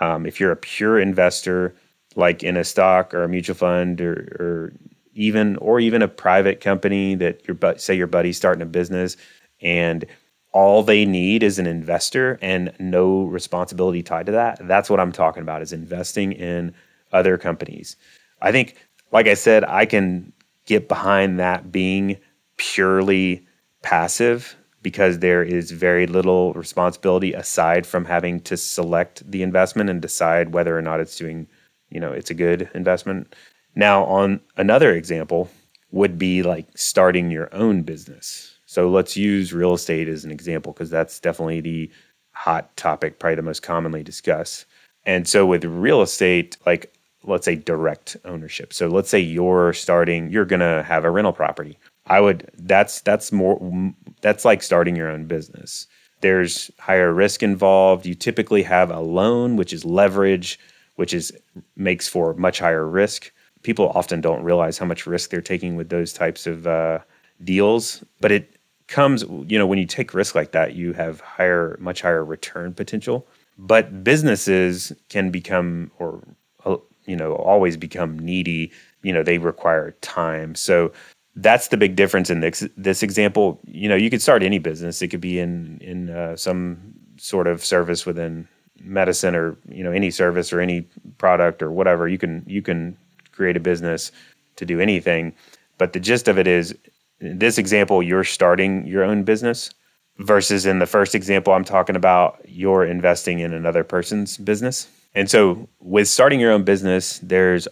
Um, 0.00 0.26
if 0.26 0.40
you're 0.40 0.52
a 0.52 0.56
pure 0.56 0.98
investor, 0.98 1.74
like 2.16 2.42
in 2.42 2.56
a 2.56 2.64
stock 2.64 3.14
or 3.14 3.22
a 3.22 3.28
mutual 3.28 3.56
fund 3.56 4.00
or, 4.00 4.12
or 4.12 4.72
even 5.14 5.56
or 5.56 5.80
even 5.80 6.02
a 6.02 6.08
private 6.08 6.60
company 6.60 7.14
that 7.16 7.46
your 7.46 7.54
but 7.54 7.80
say 7.80 7.94
your 7.94 8.06
buddy's 8.06 8.36
starting 8.36 8.62
a 8.62 8.66
business 8.66 9.16
and 9.60 10.04
all 10.52 10.82
they 10.82 11.04
need 11.04 11.42
is 11.42 11.58
an 11.58 11.66
investor 11.66 12.38
and 12.42 12.72
no 12.80 13.22
responsibility 13.24 14.02
tied 14.02 14.26
to 14.26 14.32
that. 14.32 14.58
That's 14.66 14.90
what 14.90 14.98
I'm 14.98 15.12
talking 15.12 15.42
about 15.42 15.62
is 15.62 15.72
investing 15.72 16.32
in 16.32 16.74
other 17.12 17.38
companies. 17.38 17.96
I 18.42 18.50
think, 18.50 18.76
like 19.12 19.28
I 19.28 19.34
said, 19.34 19.64
I 19.64 19.86
can 19.86 20.32
get 20.66 20.88
behind 20.88 21.38
that 21.38 21.70
being 21.70 22.16
purely 22.56 23.46
passive 23.82 24.56
because 24.82 25.18
there 25.18 25.42
is 25.42 25.70
very 25.70 26.06
little 26.06 26.52
responsibility 26.54 27.32
aside 27.32 27.86
from 27.86 28.04
having 28.04 28.40
to 28.40 28.56
select 28.56 29.28
the 29.30 29.42
investment 29.42 29.90
and 29.90 30.00
decide 30.00 30.52
whether 30.52 30.76
or 30.76 30.82
not 30.82 31.00
it's 31.00 31.16
doing, 31.16 31.46
you 31.90 32.00
know, 32.00 32.12
it's 32.12 32.30
a 32.30 32.34
good 32.34 32.70
investment. 32.74 33.34
Now, 33.74 34.04
on 34.04 34.40
another 34.56 34.92
example 34.92 35.50
would 35.90 36.18
be 36.18 36.42
like 36.42 36.66
starting 36.76 37.30
your 37.30 37.52
own 37.54 37.82
business 37.82 38.50
so 38.70 38.88
let's 38.88 39.16
use 39.16 39.52
real 39.52 39.74
estate 39.74 40.06
as 40.06 40.24
an 40.24 40.30
example 40.30 40.72
because 40.72 40.90
that's 40.90 41.18
definitely 41.18 41.60
the 41.60 41.90
hot 42.30 42.76
topic, 42.76 43.18
probably 43.18 43.34
the 43.34 43.42
most 43.42 43.64
commonly 43.64 44.04
discussed. 44.04 44.64
And 45.04 45.26
so 45.26 45.44
with 45.44 45.64
real 45.64 46.02
estate, 46.02 46.56
like 46.64 46.94
let's 47.24 47.46
say 47.46 47.56
direct 47.56 48.16
ownership. 48.24 48.72
So 48.72 48.86
let's 48.86 49.10
say 49.10 49.18
you're 49.18 49.72
starting, 49.72 50.30
you're 50.30 50.44
going 50.44 50.60
to 50.60 50.84
have 50.84 51.04
a 51.04 51.10
rental 51.10 51.32
property. 51.32 51.78
I 52.10 52.20
would 52.20 52.50
that's 52.58 53.00
that's 53.02 53.30
more 53.30 53.94
that's 54.20 54.44
like 54.44 54.62
starting 54.62 54.96
your 54.96 55.08
own 55.08 55.26
business. 55.26 55.86
There's 56.20 56.70
higher 56.78 57.14
risk 57.14 57.42
involved. 57.42 58.04
You 58.04 58.14
typically 58.16 58.64
have 58.64 58.90
a 58.90 59.00
loan 59.00 59.56
which 59.56 59.72
is 59.72 59.84
leverage, 59.84 60.58
which 60.96 61.14
is 61.14 61.32
makes 61.76 62.08
for 62.08 62.34
much 62.34 62.58
higher 62.58 62.86
risk. 62.86 63.30
People 63.62 63.90
often 63.94 64.20
don't 64.20 64.42
realize 64.42 64.76
how 64.76 64.86
much 64.86 65.06
risk 65.06 65.30
they're 65.30 65.40
taking 65.40 65.76
with 65.76 65.88
those 65.88 66.12
types 66.12 66.48
of 66.48 66.66
uh, 66.66 66.98
deals, 67.44 68.02
but 68.20 68.32
it 68.32 68.56
comes, 68.88 69.22
you 69.46 69.56
know, 69.58 69.66
when 69.66 69.78
you 69.78 69.86
take 69.86 70.12
risk 70.12 70.34
like 70.34 70.50
that, 70.50 70.74
you 70.74 70.92
have 70.94 71.20
higher, 71.20 71.76
much 71.78 72.02
higher 72.02 72.24
return 72.24 72.74
potential. 72.74 73.26
But 73.56 74.02
businesses 74.02 74.92
can 75.10 75.30
become, 75.30 75.92
or 75.98 76.22
uh, 76.64 76.78
you 77.06 77.14
know, 77.14 77.34
always 77.34 77.76
become 77.76 78.18
needy. 78.18 78.72
You 79.02 79.12
know, 79.12 79.22
they 79.22 79.38
require 79.38 79.92
time. 80.00 80.54
So 80.54 80.92
that's 81.42 81.68
the 81.68 81.76
big 81.76 81.96
difference 81.96 82.30
in 82.30 82.40
this 82.40 82.66
this 82.76 83.02
example. 83.02 83.60
You 83.66 83.88
know, 83.88 83.96
you 83.96 84.10
could 84.10 84.22
start 84.22 84.42
any 84.42 84.58
business. 84.58 85.02
It 85.02 85.08
could 85.08 85.20
be 85.20 85.38
in 85.38 85.78
in 85.80 86.10
uh, 86.10 86.36
some 86.36 86.94
sort 87.16 87.46
of 87.46 87.64
service 87.64 88.06
within 88.06 88.48
medicine 88.82 89.34
or 89.34 89.56
you 89.68 89.84
know 89.84 89.92
any 89.92 90.10
service 90.10 90.52
or 90.52 90.60
any 90.60 90.82
product 91.18 91.62
or 91.62 91.70
whatever. 91.70 92.08
You 92.08 92.18
can 92.18 92.44
you 92.46 92.62
can 92.62 92.96
create 93.32 93.56
a 93.56 93.60
business 93.60 94.12
to 94.56 94.66
do 94.66 94.80
anything. 94.80 95.34
But 95.78 95.92
the 95.92 96.00
gist 96.00 96.28
of 96.28 96.38
it 96.38 96.46
is, 96.46 96.76
in 97.20 97.38
this 97.38 97.56
example, 97.56 98.02
you're 98.02 98.24
starting 98.24 98.86
your 98.86 99.02
own 99.02 99.24
business 99.24 99.72
versus 100.18 100.66
in 100.66 100.78
the 100.78 100.86
first 100.86 101.14
example, 101.14 101.52
I'm 101.54 101.64
talking 101.64 101.96
about 101.96 102.40
you're 102.46 102.84
investing 102.84 103.40
in 103.40 103.52
another 103.52 103.84
person's 103.84 104.36
business. 104.36 104.88
And 105.14 105.28
so, 105.28 105.68
with 105.80 106.06
starting 106.08 106.38
your 106.38 106.52
own 106.52 106.62
business, 106.62 107.18
there's, 107.22 107.66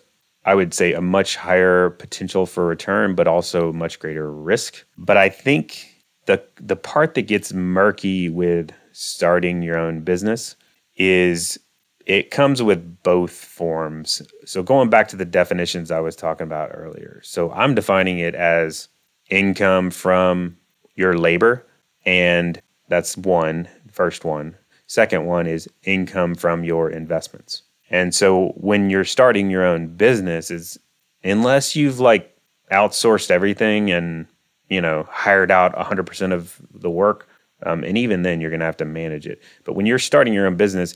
I 0.48 0.54
would 0.54 0.72
say, 0.72 0.94
a 0.94 1.02
much 1.02 1.36
higher 1.36 1.90
potential 1.90 2.46
for 2.46 2.64
return, 2.64 3.14
but 3.14 3.28
also 3.28 3.70
much 3.70 3.98
greater 3.98 4.32
risk. 4.32 4.82
But 4.96 5.18
I 5.18 5.28
think 5.28 6.04
the 6.24 6.42
the 6.58 6.74
part 6.74 7.12
that 7.14 7.26
gets 7.26 7.52
murky 7.52 8.30
with 8.30 8.70
starting 8.92 9.60
your 9.60 9.76
own 9.76 10.00
business 10.00 10.56
is 10.96 11.58
it 12.06 12.30
comes 12.30 12.62
with 12.62 13.02
both 13.02 13.30
forms. 13.30 14.22
So 14.46 14.62
going 14.62 14.88
back 14.88 15.08
to 15.08 15.16
the 15.16 15.26
definitions 15.26 15.90
I 15.90 16.00
was 16.00 16.16
talking 16.16 16.46
about 16.46 16.70
earlier. 16.72 17.20
So 17.22 17.52
I'm 17.52 17.74
defining 17.74 18.18
it 18.18 18.34
as 18.34 18.88
income 19.28 19.90
from 19.90 20.56
your 20.94 21.18
labor 21.18 21.66
and 22.06 22.58
that's 22.88 23.18
one 23.18 23.68
first 23.92 24.24
one. 24.24 24.56
Second 24.86 25.26
one 25.26 25.46
is 25.46 25.68
income 25.82 26.34
from 26.34 26.64
your 26.64 26.88
investments. 26.88 27.64
And 27.90 28.14
so 28.14 28.48
when 28.56 28.90
you're 28.90 29.04
starting 29.04 29.50
your 29.50 29.64
own 29.64 29.88
business 29.88 30.50
is 30.50 30.78
unless 31.24 31.74
you've 31.74 32.00
like 32.00 32.36
outsourced 32.70 33.30
everything 33.30 33.90
and 33.90 34.26
you 34.68 34.80
know 34.80 35.06
hired 35.10 35.50
out 35.50 35.74
100% 35.74 36.32
of 36.32 36.60
the 36.74 36.90
work 36.90 37.28
um, 37.64 37.82
and 37.82 37.96
even 37.96 38.22
then 38.22 38.40
you're 38.40 38.50
going 38.50 38.60
to 38.60 38.66
have 38.66 38.76
to 38.76 38.84
manage 38.84 39.26
it 39.26 39.42
but 39.64 39.72
when 39.72 39.86
you're 39.86 39.98
starting 39.98 40.34
your 40.34 40.46
own 40.46 40.56
business 40.56 40.94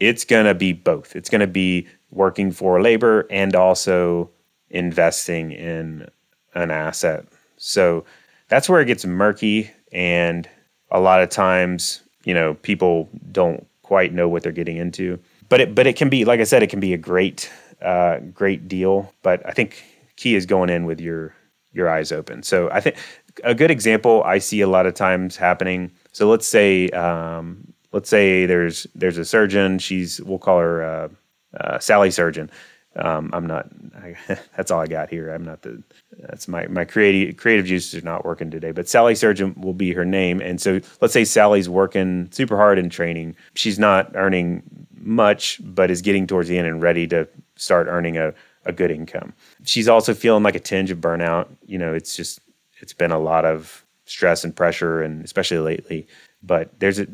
it's 0.00 0.24
going 0.24 0.46
to 0.46 0.54
be 0.54 0.72
both. 0.72 1.14
It's 1.16 1.30
going 1.30 1.40
to 1.40 1.46
be 1.46 1.86
working 2.10 2.50
for 2.50 2.80
labor 2.80 3.26
and 3.30 3.54
also 3.54 4.30
investing 4.70 5.52
in 5.52 6.08
an 6.54 6.70
asset. 6.70 7.26
So 7.56 8.04
that's 8.48 8.68
where 8.68 8.80
it 8.80 8.86
gets 8.86 9.04
murky. 9.04 9.70
And 9.92 10.48
a 10.90 11.00
lot 11.00 11.22
of 11.22 11.28
times, 11.28 12.02
you 12.24 12.34
know, 12.34 12.54
people 12.54 13.08
don't 13.30 13.66
quite 13.82 14.12
know 14.12 14.28
what 14.28 14.42
they're 14.42 14.52
getting 14.52 14.76
into. 14.76 15.18
But 15.54 15.60
it, 15.60 15.74
but 15.76 15.86
it 15.86 15.94
can 15.94 16.08
be, 16.08 16.24
like 16.24 16.40
I 16.40 16.42
said, 16.42 16.64
it 16.64 16.66
can 16.68 16.80
be 16.80 16.94
a 16.94 16.98
great, 16.98 17.48
uh, 17.80 18.18
great 18.18 18.66
deal. 18.66 19.14
But 19.22 19.40
I 19.46 19.52
think 19.52 19.84
key 20.16 20.34
is 20.34 20.46
going 20.46 20.68
in 20.68 20.84
with 20.84 21.00
your 21.00 21.32
your 21.72 21.88
eyes 21.88 22.10
open. 22.10 22.42
So 22.42 22.68
I 22.72 22.80
think 22.80 22.96
a 23.44 23.54
good 23.54 23.70
example 23.70 24.24
I 24.24 24.38
see 24.38 24.62
a 24.62 24.66
lot 24.66 24.84
of 24.84 24.94
times 24.94 25.36
happening. 25.36 25.92
So 26.10 26.28
let's 26.28 26.48
say 26.48 26.88
um, 26.88 27.72
let's 27.92 28.08
say 28.08 28.46
there's 28.46 28.88
there's 28.96 29.16
a 29.16 29.24
surgeon. 29.24 29.78
She's 29.78 30.20
we'll 30.20 30.40
call 30.40 30.58
her 30.58 30.82
uh, 30.82 31.08
uh, 31.56 31.78
Sally 31.78 32.10
Surgeon. 32.10 32.50
Um, 32.96 33.30
I'm 33.32 33.46
not. 33.46 33.68
I, 33.96 34.16
that's 34.56 34.72
all 34.72 34.80
I 34.80 34.88
got 34.88 35.08
here. 35.08 35.30
I'm 35.32 35.44
not 35.44 35.62
the. 35.62 35.80
That's 36.18 36.48
my 36.48 36.66
my 36.66 36.84
creative 36.84 37.36
creative 37.36 37.66
juices 37.66 38.02
are 38.02 38.04
not 38.04 38.24
working 38.24 38.50
today. 38.50 38.72
But 38.72 38.88
Sally 38.88 39.14
Surgeon 39.14 39.54
will 39.56 39.72
be 39.72 39.92
her 39.92 40.04
name. 40.04 40.40
And 40.40 40.60
so 40.60 40.80
let's 41.00 41.14
say 41.14 41.24
Sally's 41.24 41.68
working 41.68 42.28
super 42.32 42.56
hard 42.56 42.76
in 42.76 42.90
training. 42.90 43.36
She's 43.54 43.78
not 43.78 44.10
earning 44.16 44.64
much, 45.04 45.60
but 45.62 45.90
is 45.90 46.02
getting 46.02 46.26
towards 46.26 46.48
the 46.48 46.58
end 46.58 46.66
and 46.66 46.82
ready 46.82 47.06
to 47.08 47.28
start 47.56 47.86
earning 47.88 48.16
a 48.18 48.34
a 48.66 48.72
good 48.72 48.90
income. 48.90 49.34
She's 49.64 49.88
also 49.88 50.14
feeling 50.14 50.42
like 50.42 50.54
a 50.54 50.60
tinge 50.60 50.90
of 50.90 50.98
burnout. 50.98 51.48
You 51.66 51.78
know, 51.78 51.92
it's 51.92 52.16
just 52.16 52.40
it's 52.78 52.94
been 52.94 53.12
a 53.12 53.18
lot 53.18 53.44
of 53.44 53.84
stress 54.06 54.44
and 54.44 54.54
pressure, 54.54 55.02
and 55.02 55.24
especially 55.24 55.58
lately 55.58 56.06
but 56.46 56.78
there's 56.78 56.98
a 56.98 57.06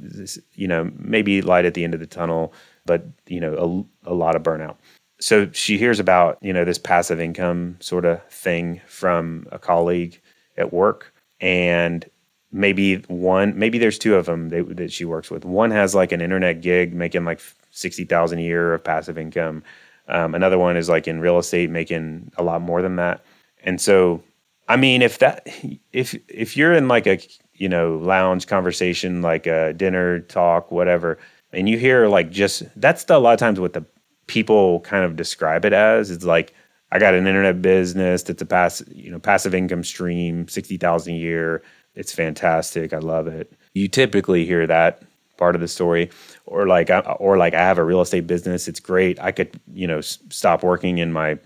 you 0.54 0.66
know 0.66 0.90
maybe 0.98 1.40
light 1.40 1.64
at 1.64 1.74
the 1.74 1.84
end 1.84 1.94
of 1.94 2.00
the 2.00 2.06
tunnel 2.06 2.52
but 2.84 3.04
you 3.26 3.40
know 3.40 3.86
a, 4.04 4.10
a 4.10 4.14
lot 4.14 4.34
of 4.34 4.42
burnout 4.42 4.76
so 5.20 5.50
she 5.52 5.78
hears 5.78 6.00
about 6.00 6.38
you 6.42 6.52
know 6.52 6.64
this 6.64 6.78
passive 6.78 7.20
income 7.20 7.76
sort 7.80 8.04
of 8.04 8.22
thing 8.30 8.80
from 8.86 9.46
a 9.52 9.58
colleague 9.58 10.20
at 10.56 10.72
work 10.72 11.14
and 11.40 12.08
maybe 12.52 12.96
one 13.08 13.58
maybe 13.58 13.78
there's 13.78 13.98
two 13.98 14.14
of 14.14 14.26
them 14.26 14.48
that, 14.48 14.76
that 14.76 14.92
she 14.92 15.04
works 15.04 15.30
with 15.30 15.44
one 15.44 15.70
has 15.70 15.94
like 15.94 16.12
an 16.12 16.20
internet 16.20 16.60
gig 16.60 16.92
making 16.94 17.24
like 17.24 17.40
60000 17.70 18.38
a 18.38 18.42
year 18.42 18.74
of 18.74 18.82
passive 18.82 19.16
income 19.16 19.62
um, 20.08 20.34
another 20.34 20.58
one 20.58 20.76
is 20.76 20.88
like 20.88 21.06
in 21.06 21.20
real 21.20 21.38
estate 21.38 21.70
making 21.70 22.32
a 22.36 22.42
lot 22.42 22.60
more 22.60 22.82
than 22.82 22.96
that 22.96 23.24
and 23.62 23.80
so 23.80 24.22
i 24.68 24.76
mean 24.76 25.00
if 25.02 25.18
that 25.18 25.46
if 25.92 26.14
if 26.28 26.56
you're 26.56 26.72
in 26.72 26.88
like 26.88 27.06
a 27.06 27.20
you 27.60 27.68
know, 27.68 27.98
lounge 27.98 28.46
conversation, 28.46 29.20
like 29.20 29.46
a 29.46 29.74
dinner 29.74 30.20
talk, 30.20 30.72
whatever. 30.72 31.18
And 31.52 31.68
you 31.68 31.76
hear 31.78 32.08
like 32.08 32.30
just 32.30 32.62
that's 32.74 33.04
the, 33.04 33.16
a 33.16 33.18
lot 33.18 33.34
of 33.34 33.38
times 33.38 33.60
what 33.60 33.74
the 33.74 33.84
people 34.28 34.80
kind 34.80 35.04
of 35.04 35.14
describe 35.14 35.66
it 35.66 35.74
as. 35.74 36.10
It's 36.10 36.24
like 36.24 36.54
I 36.90 36.98
got 36.98 37.12
an 37.12 37.26
internet 37.26 37.60
business 37.60 38.22
that's 38.22 38.40
a 38.40 38.46
pass, 38.46 38.82
you 38.90 39.10
know, 39.10 39.18
passive 39.18 39.54
income 39.54 39.84
stream, 39.84 40.48
sixty 40.48 40.78
thousand 40.78 41.14
a 41.14 41.18
year. 41.18 41.62
It's 41.94 42.12
fantastic. 42.12 42.92
I 42.92 42.98
love 42.98 43.26
it. 43.26 43.52
You 43.74 43.88
typically 43.88 44.44
hear 44.46 44.66
that 44.66 45.02
part 45.36 45.54
of 45.54 45.60
the 45.60 45.68
story, 45.68 46.10
or 46.46 46.66
like, 46.66 46.90
or 47.18 47.36
like 47.36 47.54
I 47.54 47.60
have 47.60 47.78
a 47.78 47.84
real 47.84 48.00
estate 48.00 48.26
business. 48.26 48.68
It's 48.68 48.80
great. 48.80 49.18
I 49.20 49.32
could, 49.32 49.58
you 49.72 49.86
know, 49.86 50.00
stop 50.00 50.62
working 50.62 50.98
in 50.98 51.12
my 51.12 51.38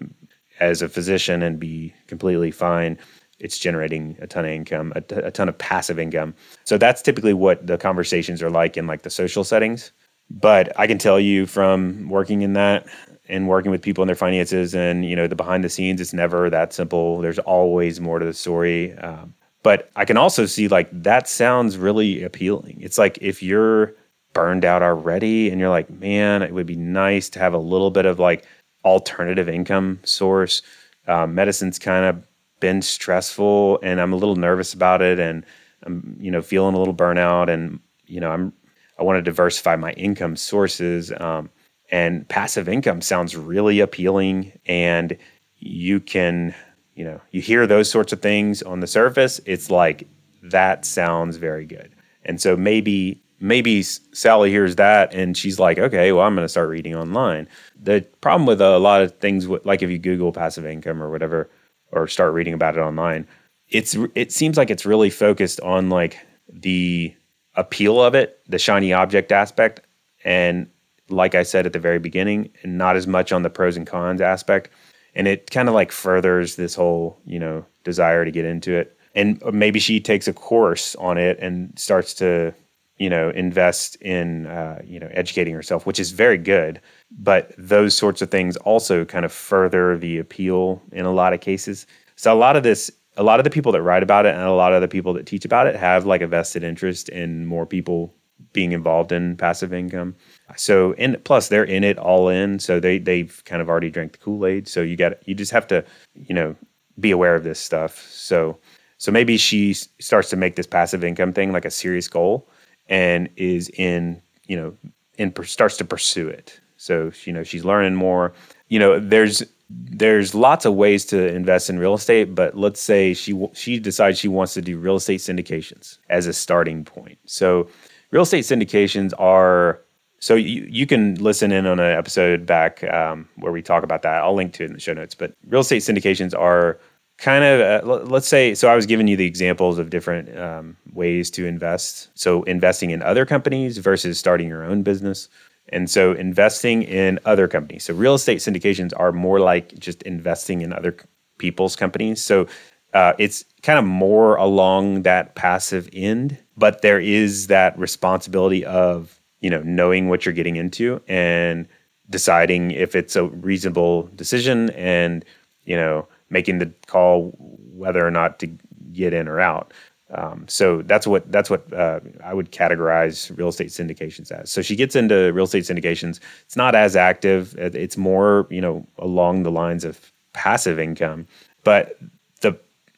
as 0.60 0.82
a 0.82 0.88
physician 0.88 1.42
and 1.42 1.58
be 1.58 1.92
completely 2.06 2.50
fine 2.50 2.98
it's 3.44 3.58
generating 3.58 4.16
a 4.20 4.26
ton 4.26 4.44
of 4.44 4.50
income, 4.50 4.92
a, 4.96 5.02
a 5.16 5.30
ton 5.30 5.48
of 5.48 5.58
passive 5.58 5.98
income. 5.98 6.34
So 6.64 6.78
that's 6.78 7.02
typically 7.02 7.34
what 7.34 7.66
the 7.66 7.78
conversations 7.78 8.42
are 8.42 8.50
like 8.50 8.76
in 8.76 8.86
like 8.86 9.02
the 9.02 9.10
social 9.10 9.44
settings. 9.44 9.92
But 10.30 10.72
I 10.78 10.86
can 10.86 10.98
tell 10.98 11.20
you 11.20 11.46
from 11.46 12.08
working 12.08 12.42
in 12.42 12.54
that 12.54 12.86
and 13.28 13.48
working 13.48 13.70
with 13.70 13.82
people 13.82 14.02
in 14.02 14.06
their 14.06 14.16
finances 14.16 14.74
and 14.74 15.04
you 15.04 15.16
know 15.16 15.26
the 15.26 15.36
behind 15.36 15.64
the 15.64 15.68
scenes, 15.68 16.00
it's 16.00 16.14
never 16.14 16.48
that 16.50 16.72
simple. 16.72 17.20
There's 17.20 17.38
always 17.40 18.00
more 18.00 18.18
to 18.18 18.24
the 18.24 18.32
story. 18.32 18.94
Um, 18.98 19.34
but 19.64 19.90
I 19.97 20.04
can 20.04 20.18
also 20.18 20.47
see 20.47 20.68
like 20.68 20.88
that 20.92 21.26
sounds 21.26 21.76
really 21.76 22.23
appealing. 22.23 22.78
It's 22.80 22.99
like 22.99 23.18
if 23.21 23.42
you're 23.42 23.94
burned 24.35 24.64
out 24.64 24.83
already 24.83 25.49
and 25.49 25.59
you're 25.59 25.71
like, 25.71 25.88
man, 25.88 26.42
it 26.42 26.52
would 26.52 26.66
be 26.66 26.76
nice 26.76 27.30
to 27.30 27.38
have 27.38 27.54
a 27.54 27.59
little 27.59 27.90
bit 27.90 28.04
of 28.04 28.18
like 28.21 28.44
alternative 28.85 29.49
income 29.49 30.00
source. 30.04 30.61
Um, 31.09 31.35
medicine's 31.35 31.78
kind 31.78 32.04
of 32.04 32.26
been 32.61 32.83
stressful 32.83 33.80
and 33.83 34.00
I'm 34.00 34.12
a 34.12 34.16
little 34.16 34.37
nervous 34.37 34.75
about 34.75 35.00
it 35.00 35.18
and 35.18 35.44
I'm 35.83 36.16
you 36.21 36.30
know 36.30 36.42
feeling 36.42 36.75
a 36.75 36.78
little 36.78 36.94
burnout 36.94 37.49
and 37.49 37.80
you 38.06 38.21
know 38.21 38.30
I'm 38.30 38.52
I 38.99 39.02
want 39.02 39.16
to 39.16 39.23
diversify 39.23 39.76
my 39.76 39.92
income 39.92 40.37
sources 40.37 41.12
um, 41.18 41.50
and 41.90 42.28
passive 42.28 42.68
income 42.68 43.00
sounds 43.00 43.35
really 43.37 43.80
appealing 43.80 44.52
and 44.66 45.16
you 45.59 46.00
can 46.00 46.54
you 46.94 47.04
know 47.04 47.20
you 47.30 47.40
hear 47.40 47.66
those 47.66 47.90
sorts 47.90 48.12
of 48.12 48.20
things 48.20 48.62
on 48.62 48.80
the 48.80 48.86
surface 48.86 49.40
it's 49.46 49.70
like 49.70 50.06
that 50.42 50.84
sounds 50.84 51.36
very 51.36 51.66
good 51.66 51.94
and 52.24 52.40
so 52.40 52.56
maybe 52.56 53.20
maybe 53.40 53.82
Sally 53.82 54.50
hears 54.50 54.76
that 54.76 55.12
and 55.12 55.36
she's 55.36 55.58
like, 55.58 55.78
okay, 55.78 56.12
well, 56.12 56.24
I'm 56.24 56.34
going 56.34 56.46
to 56.46 56.48
start 56.48 56.70
reading 56.70 56.94
online. 56.94 57.46
The 57.80 58.00
problem 58.22 58.46
with 58.46 58.60
a 58.60 58.78
lot 58.78 59.02
of 59.02 59.18
things, 59.18 59.46
like 59.46 59.82
if 59.82 59.90
you 59.90 59.98
Google 59.98 60.32
passive 60.32 60.64
income 60.64 61.02
or 61.02 61.10
whatever, 61.10 61.50
or 61.94 62.08
start 62.08 62.32
reading 62.32 62.54
about 62.54 62.76
it 62.76 62.80
online. 62.80 63.26
It's 63.68 63.96
it 64.14 64.32
seems 64.32 64.56
like 64.56 64.70
it's 64.70 64.84
really 64.84 65.10
focused 65.10 65.60
on 65.60 65.88
like 65.88 66.18
the 66.52 67.14
appeal 67.54 68.02
of 68.02 68.14
it, 68.14 68.40
the 68.48 68.58
shiny 68.58 68.92
object 68.92 69.32
aspect, 69.32 69.80
and 70.24 70.68
like 71.08 71.34
I 71.34 71.44
said 71.44 71.66
at 71.66 71.72
the 71.72 71.78
very 71.78 71.98
beginning, 71.98 72.50
and 72.62 72.76
not 72.76 72.96
as 72.96 73.06
much 73.06 73.32
on 73.32 73.42
the 73.42 73.50
pros 73.50 73.76
and 73.76 73.86
cons 73.86 74.20
aspect. 74.20 74.70
And 75.14 75.28
it 75.28 75.50
kind 75.50 75.68
of 75.68 75.75
like 75.75 75.92
furthers 75.92 76.56
this 76.56 76.75
whole, 76.75 77.18
you 77.25 77.38
know, 77.38 77.64
desire 77.85 78.25
to 78.25 78.30
get 78.30 78.44
into 78.44 78.75
it. 78.75 78.99
And 79.14 79.40
maybe 79.52 79.78
she 79.78 80.00
takes 80.00 80.26
a 80.26 80.33
course 80.33 80.97
on 80.97 81.18
it 81.18 81.38
and 81.40 81.78
starts 81.78 82.14
to, 82.14 82.52
you 82.99 83.09
know, 83.09 83.30
invest 83.30 83.97
in, 83.97 84.47
uh, 84.47 84.83
you 84.85 84.99
know, 84.99 85.09
educating 85.12 85.54
herself, 85.54 85.87
which 85.87 86.00
is 86.00 86.11
very 86.11 86.38
good 86.38 86.80
but 87.18 87.52
those 87.56 87.97
sorts 87.97 88.23
of 88.23 88.30
things 88.30 88.56
also 88.59 89.04
kind 89.04 89.25
of 89.25 89.33
further 89.33 89.97
the 89.97 90.18
appeal 90.18 90.83
in 90.92 91.04
a 91.04 91.12
lot 91.12 91.33
of 91.33 91.40
cases. 91.40 91.87
So 92.16 92.33
a 92.33 92.37
lot 92.37 92.56
of 92.56 92.62
this, 92.62 92.90
a 93.16 93.23
lot 93.23 93.40
of 93.40 93.44
the 93.44 93.50
people 93.50 93.73
that 93.73 93.83
write 93.83 94.02
about 94.02 94.26
it 94.26 94.35
and 94.35 94.44
a 94.44 94.52
lot 94.52 94.73
of 94.73 94.80
the 94.80 94.88
people 94.88 95.12
that 95.14 95.26
teach 95.26 95.44
about 95.44 95.66
it 95.66 95.76
have 95.76 96.06
like 96.06 96.23
a 96.23 96.26
vested 96.26 96.64
interest 96.64 97.09
in 97.09 97.47
more 97.47 97.66
people 97.66 98.12
being 98.53 98.73
involved 98.73 99.12
in 99.12 99.37
passive 99.37 99.73
income. 99.73 100.14
So 100.57 100.93
and 100.95 101.23
plus 101.25 101.49
they're 101.49 101.64
in 101.64 101.85
it 101.85 101.99
all 101.99 102.29
in, 102.29 102.59
so 102.59 102.81
they 102.81 102.99
they've 102.99 103.43
kind 103.45 103.62
of 103.62 103.69
already 103.69 103.91
drank 103.91 104.12
the 104.12 104.19
Kool 104.19 104.47
Aid. 104.47 104.69
So 104.69 104.83
you 104.83 104.97
got 104.97 105.26
you 105.26 105.35
just 105.35 105.53
have 105.53 105.67
to 105.69 105.85
you 106.14 106.35
know 106.35 106.55
be 107.00 107.11
aware 107.11 107.35
of 107.35 107.45
this 107.45 107.59
stuff. 107.59 107.99
So 108.11 108.59
so 108.99 109.11
maybe 109.11 109.37
she 109.37 109.75
starts 109.75 110.31
to 110.31 110.37
make 110.37 110.57
this 110.57 110.67
passive 110.67 111.05
income 111.05 111.33
thing 111.33 111.53
like 111.53 111.64
a 111.64 111.71
serious 111.71 112.09
goal 112.09 112.49
and 112.88 113.29
is 113.37 113.69
in 113.71 114.21
you 114.47 114.57
know 114.57 114.76
in 115.19 115.33
starts 115.45 115.76
to 115.79 115.85
pursue 115.85 116.29
it 116.29 116.61
so 116.85 117.11
you 117.25 117.33
know 117.33 117.43
she's 117.43 117.64
learning 117.64 117.95
more. 117.95 118.35
You 118.69 118.79
know, 118.79 119.00
there's 119.00 119.43
there's 119.71 120.35
lots 120.35 120.67
of 120.67 120.75
ways 120.75 121.07
to 121.07 121.35
invest 121.35 121.71
in 121.71 121.79
real 121.79 121.95
estate, 121.95 122.35
but 122.35 122.57
let's 122.57 122.81
say 122.81 123.14
she 123.14 123.49
she 123.55 123.79
decides 123.79 124.19
she 124.19 124.29
wants 124.29 124.53
to 124.55 124.62
do 124.62 124.79
real 124.79 124.97
estate 124.97 125.21
syndications 125.21 125.99
as 126.11 126.26
a 126.26 126.33
starting 126.35 126.85
point. 126.85 127.19
So, 127.25 127.69
real 128.14 128.23
estate 128.23 128.44
syndications 128.44 129.12
are 129.18 129.80
so 130.21 130.35
you, 130.37 130.66
you 130.71 130.87
can 130.87 131.16
listen 131.16 131.52
in 131.52 131.66
on 131.66 131.78
an 131.78 131.99
episode 131.99 132.47
back 132.47 132.83
um, 132.85 133.28
where 133.37 133.52
we 133.52 133.61
talk 133.61 133.83
about 133.83 134.00
that. 134.02 134.23
I'll 134.23 134.35
link 134.35 134.54
to 134.54 134.62
it 134.62 134.68
in 134.68 134.73
the 134.73 134.80
show 134.80 134.94
notes. 134.94 135.14
But 135.14 135.35
real 135.49 135.61
estate 135.61 135.83
syndications 135.83 136.33
are 136.38 136.78
kind 137.18 137.44
of 137.44 137.61
uh, 137.61 138.04
let's 138.06 138.26
say 138.26 138.56
so 138.56 138.68
i 138.68 138.75
was 138.75 138.87
giving 138.87 139.06
you 139.06 139.16
the 139.16 139.25
examples 139.25 139.78
of 139.78 139.88
different 139.88 140.37
um, 140.37 140.76
ways 140.94 141.30
to 141.30 141.47
invest 141.47 142.09
so 142.14 142.42
investing 142.42 142.90
in 142.90 143.00
other 143.02 143.25
companies 143.25 143.78
versus 143.78 144.18
starting 144.18 144.49
your 144.49 144.64
own 144.64 144.83
business 144.83 145.28
and 145.71 145.88
so 145.90 146.12
investing 146.12 146.83
in 146.83 147.18
other 147.25 147.49
companies. 147.49 147.85
So 147.85 147.94
real 147.94 148.14
estate 148.14 148.38
syndications 148.38 148.92
are 148.97 149.12
more 149.12 149.40
like 149.40 149.78
just 149.78 150.02
investing 150.02 150.61
in 150.61 150.73
other 150.73 150.97
people's 151.38 151.76
companies. 151.76 152.23
So 152.23 152.47
uh, 152.92 153.14
it's 153.18 153.44
kind 153.62 153.78
of 153.78 153.85
more 153.85 154.37
along 154.37 155.02
that 155.02 155.35
passive 155.35 155.88
end, 155.92 156.38
but 156.56 156.82
there 156.82 157.00
is 157.00 157.49
that 157.49 157.78
responsibility 157.78 158.64
of 158.64 159.20
you 159.40 159.50
know 159.50 159.62
knowing 159.62 160.08
what 160.08 160.25
you're 160.25 160.32
getting 160.32 160.56
into 160.56 161.00
and 161.08 161.68
deciding 162.11 162.70
if 162.70 162.94
it's 162.94 163.16
a 163.16 163.25
reasonable 163.25 164.08
decision 164.14 164.70
and 164.70 165.25
you 165.64 165.76
know 165.76 166.06
making 166.30 166.58
the 166.58 166.73
call 166.87 167.34
whether 167.38 168.06
or 168.06 168.11
not 168.11 168.38
to 168.38 168.46
get 168.92 169.12
in 169.12 169.28
or 169.28 169.40
out. 169.40 169.73
Um, 170.11 170.44
so 170.49 170.82
that's 170.82 171.06
what 171.06 171.30
that's 171.32 171.50
what 171.50 171.73
uh, 171.73 172.00
I 172.23 172.34
would 172.34 172.52
categorize 172.52 173.37
real 173.37 173.49
estate 173.49 173.68
syndications 173.68 174.30
as. 174.30 174.50
So 174.50 174.62
she 174.62 174.76
gets 174.76 174.94
into 174.94 175.32
real 175.32 175.46
estate 175.46 175.64
syndications. 175.64 176.20
It's 176.44 176.56
not 176.56 176.75
as 176.75 176.94
active. 176.94 177.54
It's 177.58 177.96
more 177.96 178.46
you 178.50 178.61
know 178.61 178.87
along 178.99 179.42
the 179.42 179.50
lines 179.50 179.84
of 179.84 180.12
passive 180.32 180.78
income, 180.78 181.26
but 181.64 181.99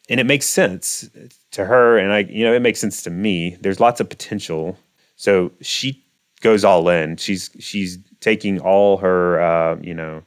and 0.09 0.21
it 0.21 0.25
makes 0.25 0.47
sense 0.47 1.09
to 1.53 1.65
her, 1.65 1.99
and 1.99 2.13
I 2.13 2.21
you 2.21 2.45
know 2.45 2.53
it 2.53 2.61
makes 2.61 2.81
sense 2.81 3.03
to 3.03 3.11
me. 3.11 3.57
There's 3.61 3.81
lots 3.81 4.01
of 4.01 4.09
potential. 4.09 4.79
So 5.17 5.51
she 5.61 6.03
goes 6.41 6.65
all 6.65 6.89
in. 6.89 7.17
She's 7.17 7.51
she's 7.59 7.99
taking 8.21 8.61
all 8.61 8.99
her 8.99 9.41
uh, 9.41 9.77
you 9.81 9.95
know 9.95 10.23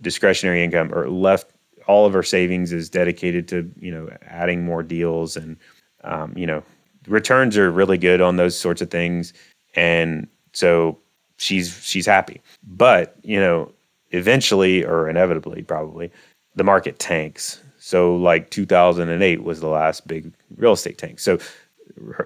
discretionary 0.00 0.64
income 0.64 0.92
or 0.92 1.08
left 1.08 1.50
all 1.86 2.06
of 2.06 2.12
her 2.12 2.22
savings 2.22 2.72
is 2.72 2.88
dedicated 2.88 3.48
to 3.48 3.70
you 3.80 3.92
know 3.92 4.08
adding 4.26 4.64
more 4.64 4.82
deals 4.82 5.36
and 5.36 5.56
um, 6.04 6.32
you 6.36 6.46
know, 6.46 6.62
returns 7.06 7.56
are 7.56 7.70
really 7.70 7.98
good 7.98 8.20
on 8.20 8.36
those 8.36 8.58
sorts 8.58 8.82
of 8.82 8.90
things, 8.90 9.32
and 9.74 10.26
so 10.52 10.98
she's 11.36 11.80
she's 11.84 12.06
happy. 12.06 12.40
But 12.64 13.16
you 13.22 13.38
know, 13.38 13.72
eventually 14.10 14.84
or 14.84 15.08
inevitably, 15.08 15.62
probably, 15.62 16.10
the 16.56 16.64
market 16.64 16.98
tanks. 16.98 17.62
So 17.84 18.14
like 18.14 18.48
2008 18.50 19.42
was 19.42 19.58
the 19.58 19.66
last 19.66 20.06
big 20.06 20.32
real 20.56 20.74
estate 20.74 20.98
tank. 20.98 21.18
So 21.18 21.38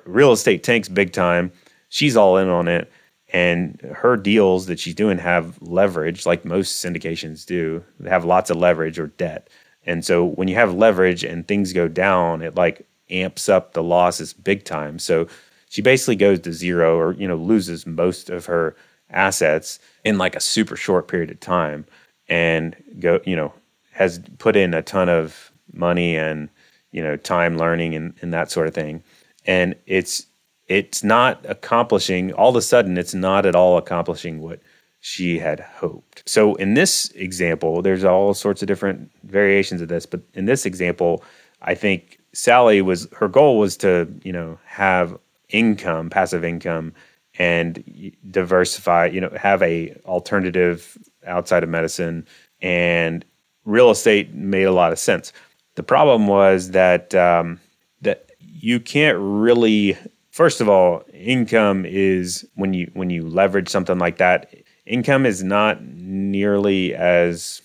real 0.05 0.33
estate 0.33 0.63
tanks 0.63 0.87
big 0.87 1.15
time. 1.15 1.51
She's 1.89 2.15
all 2.15 2.37
in 2.37 2.51
on 2.51 2.69
it. 2.69 2.93
And 3.33 3.81
her 3.81 4.19
deals 4.19 4.67
that 4.67 4.79
she's 4.79 4.95
doing 4.95 5.17
have 5.17 5.61
leverage, 5.63 6.27
like 6.27 6.45
most 6.45 6.85
syndications 6.85 7.47
do. 7.47 7.83
They 7.99 8.11
have 8.11 8.27
lots 8.27 8.51
of 8.51 8.59
leverage 8.59 8.99
or 8.99 9.07
debt. 9.07 9.49
And 9.87 10.05
so 10.05 10.27
when 10.27 10.47
you 10.47 10.57
have 10.57 10.75
leverage 10.75 11.25
and 11.25 11.49
things 11.49 11.73
go 11.73 11.89
down, 11.89 12.43
it 12.43 12.55
like 12.55 12.87
amps 13.09 13.49
up 13.49 13.73
the 13.73 13.83
losses 13.83 14.35
big 14.35 14.65
time. 14.65 14.99
So 14.99 15.27
she 15.71 15.81
basically 15.81 16.17
goes 16.17 16.41
to 16.41 16.53
zero 16.53 16.99
or, 16.99 17.15
you 17.15 17.27
know, 17.27 17.37
loses 17.37 17.87
most 17.87 18.29
of 18.29 18.45
her 18.45 18.77
assets 19.09 19.79
in 20.05 20.19
like 20.19 20.37
a 20.37 20.41
super 20.41 20.77
short 20.77 21.09
period 21.09 21.31
of 21.31 21.41
time 21.41 21.87
and 22.29 22.77
go, 23.01 23.21
you 23.25 23.37
know, 23.37 23.55
has 23.97 24.21
put 24.39 24.57
in 24.57 24.75
a 24.75 24.83
ton 24.83 25.09
of 25.09 25.51
money 25.73 26.17
and, 26.17 26.49
you 26.93 27.03
know, 27.03 27.17
time 27.17 27.59
learning 27.59 27.95
and, 27.95 28.15
and 28.21 28.33
that 28.33 28.51
sort 28.51 28.67
of 28.67 28.75
thing. 28.75 29.03
And 29.47 29.75
it's, 29.87 30.27
it's 30.67 31.03
not 31.03 31.45
accomplishing 31.49 32.33
all 32.33 32.51
of 32.51 32.57
a 32.57 32.63
sudden 32.63 32.99
it's 32.99 33.15
not 33.15 33.47
at 33.47 33.55
all 33.55 33.79
accomplishing 33.79 34.41
what 34.41 34.61
she 35.01 35.39
had 35.39 35.61
hoped. 35.61 36.29
So 36.29 36.57
in 36.57 36.75
this 36.75 37.11
example, 37.15 37.81
there's 37.83 38.05
all 38.05 38.35
sorts 38.35 38.63
of 38.63 38.69
different 38.69 39.11
variations 39.23 39.81
of 39.81 39.89
this, 39.89 40.05
but 40.05 40.21
in 40.35 40.47
this 40.47 40.67
example, 40.67 41.23
I 41.63 41.75
think 41.75 42.19
Sally 42.33 42.83
was 42.83 43.09
her 43.13 43.29
goal 43.29 43.59
was 43.59 43.77
to 43.79 44.13
you 44.25 44.33
know 44.33 44.59
have 44.65 45.17
income, 45.49 46.11
passive 46.11 46.45
income, 46.45 46.93
and 47.39 48.13
diversify. 48.31 49.07
You 49.07 49.21
know, 49.21 49.31
have 49.37 49.63
a 49.63 49.95
alternative 50.05 50.99
outside 51.27 51.63
of 51.63 51.69
medicine, 51.69 52.27
and 52.61 53.25
real 53.67 53.91
estate 53.91 54.33
made 54.33 54.63
a 54.63 54.73
lot 54.73 54.93
of 54.93 54.99
sense. 54.99 55.33
The 55.75 55.83
problem 55.83 56.27
was 56.27 56.71
that 56.71 57.15
um, 57.15 57.61
that 58.01 58.31
you 58.41 58.81
can't 58.81 59.19
really. 59.21 59.99
First 60.31 60.61
of 60.61 60.69
all, 60.69 61.03
income 61.15 61.85
is 61.87 62.47
when 62.55 62.73
you 62.73 62.91
when 62.95 63.11
you 63.11 63.23
leverage 63.23 63.69
something 63.69 63.99
like 63.99 64.19
that. 64.19 64.55
Income 64.87 65.27
is 65.27 65.43
not 65.43 65.83
nearly 65.83 66.95
as 66.95 67.61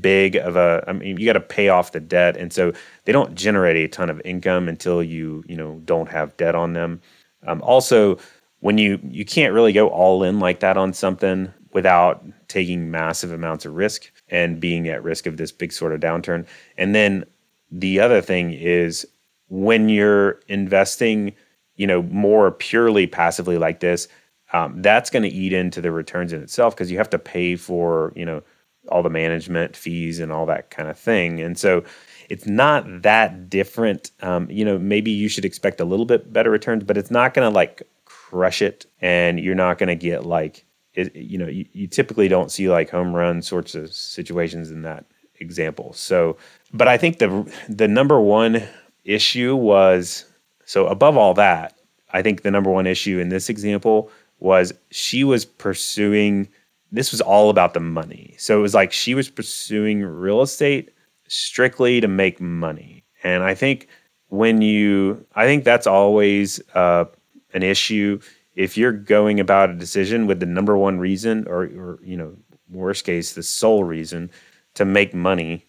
big 0.00 0.36
of 0.36 0.56
a 0.56 0.84
I 0.86 0.92
mean 0.92 1.16
you 1.18 1.26
got 1.26 1.32
to 1.32 1.40
pay 1.40 1.70
off 1.70 1.92
the 1.92 2.00
debt 2.00 2.36
and 2.36 2.52
so 2.52 2.72
they 3.04 3.12
don't 3.12 3.34
generate 3.34 3.76
a 3.76 3.88
ton 3.88 4.10
of 4.10 4.20
income 4.24 4.68
until 4.68 5.02
you 5.02 5.42
you 5.48 5.56
know 5.56 5.80
don't 5.84 6.10
have 6.10 6.36
debt 6.36 6.54
on 6.54 6.74
them 6.74 7.00
um, 7.46 7.62
also 7.62 8.18
when 8.60 8.76
you 8.76 9.00
you 9.02 9.24
can't 9.24 9.54
really 9.54 9.72
go 9.72 9.88
all 9.88 10.22
in 10.22 10.40
like 10.40 10.60
that 10.60 10.76
on 10.76 10.92
something 10.92 11.50
without 11.72 12.22
taking 12.48 12.90
massive 12.90 13.32
amounts 13.32 13.64
of 13.64 13.74
risk 13.74 14.10
and 14.30 14.60
being 14.60 14.88
at 14.88 15.02
risk 15.02 15.26
of 15.26 15.36
this 15.36 15.52
big 15.52 15.72
sort 15.72 15.92
of 15.92 16.00
downturn 16.00 16.46
and 16.76 16.94
then 16.94 17.24
the 17.70 18.00
other 18.00 18.20
thing 18.20 18.52
is 18.52 19.06
when 19.48 19.88
you're 19.88 20.40
investing 20.48 21.32
you 21.76 21.86
know 21.86 22.02
more 22.02 22.50
purely 22.50 23.06
passively 23.06 23.58
like 23.58 23.80
this 23.80 24.08
um, 24.52 24.80
that's 24.80 25.10
going 25.10 25.22
to 25.22 25.28
eat 25.28 25.52
into 25.52 25.80
the 25.80 25.92
returns 25.92 26.32
in 26.32 26.42
itself 26.42 26.74
because 26.74 26.90
you 26.90 26.98
have 26.98 27.10
to 27.10 27.18
pay 27.18 27.56
for 27.56 28.12
you 28.16 28.24
know 28.24 28.42
all 28.90 29.02
the 29.02 29.10
management 29.10 29.76
fees 29.76 30.18
and 30.18 30.32
all 30.32 30.46
that 30.46 30.70
kind 30.70 30.88
of 30.88 30.98
thing. 30.98 31.40
And 31.40 31.58
so 31.58 31.84
it's 32.28 32.46
not 32.46 33.02
that 33.02 33.48
different. 33.48 34.10
Um, 34.22 34.50
you 34.50 34.64
know, 34.64 34.78
maybe 34.78 35.10
you 35.10 35.28
should 35.28 35.44
expect 35.44 35.80
a 35.80 35.84
little 35.84 36.06
bit 36.06 36.32
better 36.32 36.50
returns, 36.50 36.84
but 36.84 36.96
it's 36.96 37.10
not 37.10 37.34
going 37.34 37.48
to 37.48 37.54
like 37.54 37.82
crush 38.04 38.62
it. 38.62 38.86
And 39.00 39.40
you're 39.40 39.54
not 39.54 39.78
going 39.78 39.88
to 39.88 39.96
get 39.96 40.24
like, 40.24 40.64
it, 40.98 41.16
you 41.16 41.38
know, 41.38 41.46
you, 41.46 41.64
you 41.72 41.86
typically 41.86 42.28
don't 42.28 42.50
see 42.50 42.68
like 42.68 42.90
home 42.90 43.14
run 43.14 43.42
sorts 43.42 43.74
of 43.74 43.92
situations 43.92 44.70
in 44.70 44.82
that 44.82 45.04
example. 45.40 45.92
So, 45.92 46.36
but 46.72 46.88
I 46.88 46.96
think 46.96 47.18
the 47.18 47.50
the 47.68 47.88
number 47.88 48.20
one 48.20 48.62
issue 49.04 49.54
was 49.56 50.24
so 50.64 50.86
above 50.86 51.16
all 51.16 51.34
that, 51.34 51.78
I 52.12 52.22
think 52.22 52.42
the 52.42 52.50
number 52.50 52.70
one 52.70 52.86
issue 52.86 53.18
in 53.18 53.28
this 53.28 53.48
example 53.48 54.10
was 54.40 54.72
she 54.90 55.24
was 55.24 55.44
pursuing 55.44 56.48
this 56.90 57.12
was 57.12 57.20
all 57.20 57.50
about 57.50 57.74
the 57.74 57.80
money. 57.80 58.34
So 58.38 58.58
it 58.58 58.62
was 58.62 58.74
like 58.74 58.92
she 58.92 59.14
was 59.14 59.28
pursuing 59.28 60.02
real 60.02 60.42
estate 60.42 60.90
strictly 61.28 62.00
to 62.00 62.08
make 62.08 62.40
money. 62.40 63.04
And 63.22 63.42
I 63.42 63.54
think 63.54 63.88
when 64.28 64.62
you, 64.62 65.26
I 65.34 65.44
think 65.44 65.64
that's 65.64 65.86
always 65.86 66.60
uh, 66.74 67.04
an 67.52 67.62
issue. 67.62 68.20
If 68.58 68.76
you're 68.76 68.92
going 68.92 69.38
about 69.38 69.70
a 69.70 69.74
decision 69.74 70.26
with 70.26 70.40
the 70.40 70.46
number 70.46 70.76
one 70.76 70.98
reason, 70.98 71.46
or, 71.46 71.62
or 71.62 72.00
you 72.02 72.16
know, 72.16 72.36
worst 72.68 73.04
case, 73.04 73.32
the 73.32 73.42
sole 73.42 73.84
reason 73.84 74.30
to 74.74 74.84
make 74.84 75.14
money, 75.14 75.64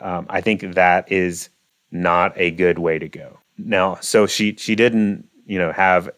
um, 0.00 0.26
I 0.28 0.40
think 0.42 0.60
that 0.74 1.10
is 1.10 1.48
not 1.90 2.32
a 2.36 2.50
good 2.50 2.78
way 2.78 2.98
to 2.98 3.08
go. 3.08 3.38
Now, 3.56 3.96
so 3.96 4.26
she 4.26 4.56
she 4.56 4.74
didn't, 4.74 5.26
you 5.46 5.58
know, 5.58 5.72
have 5.72 6.10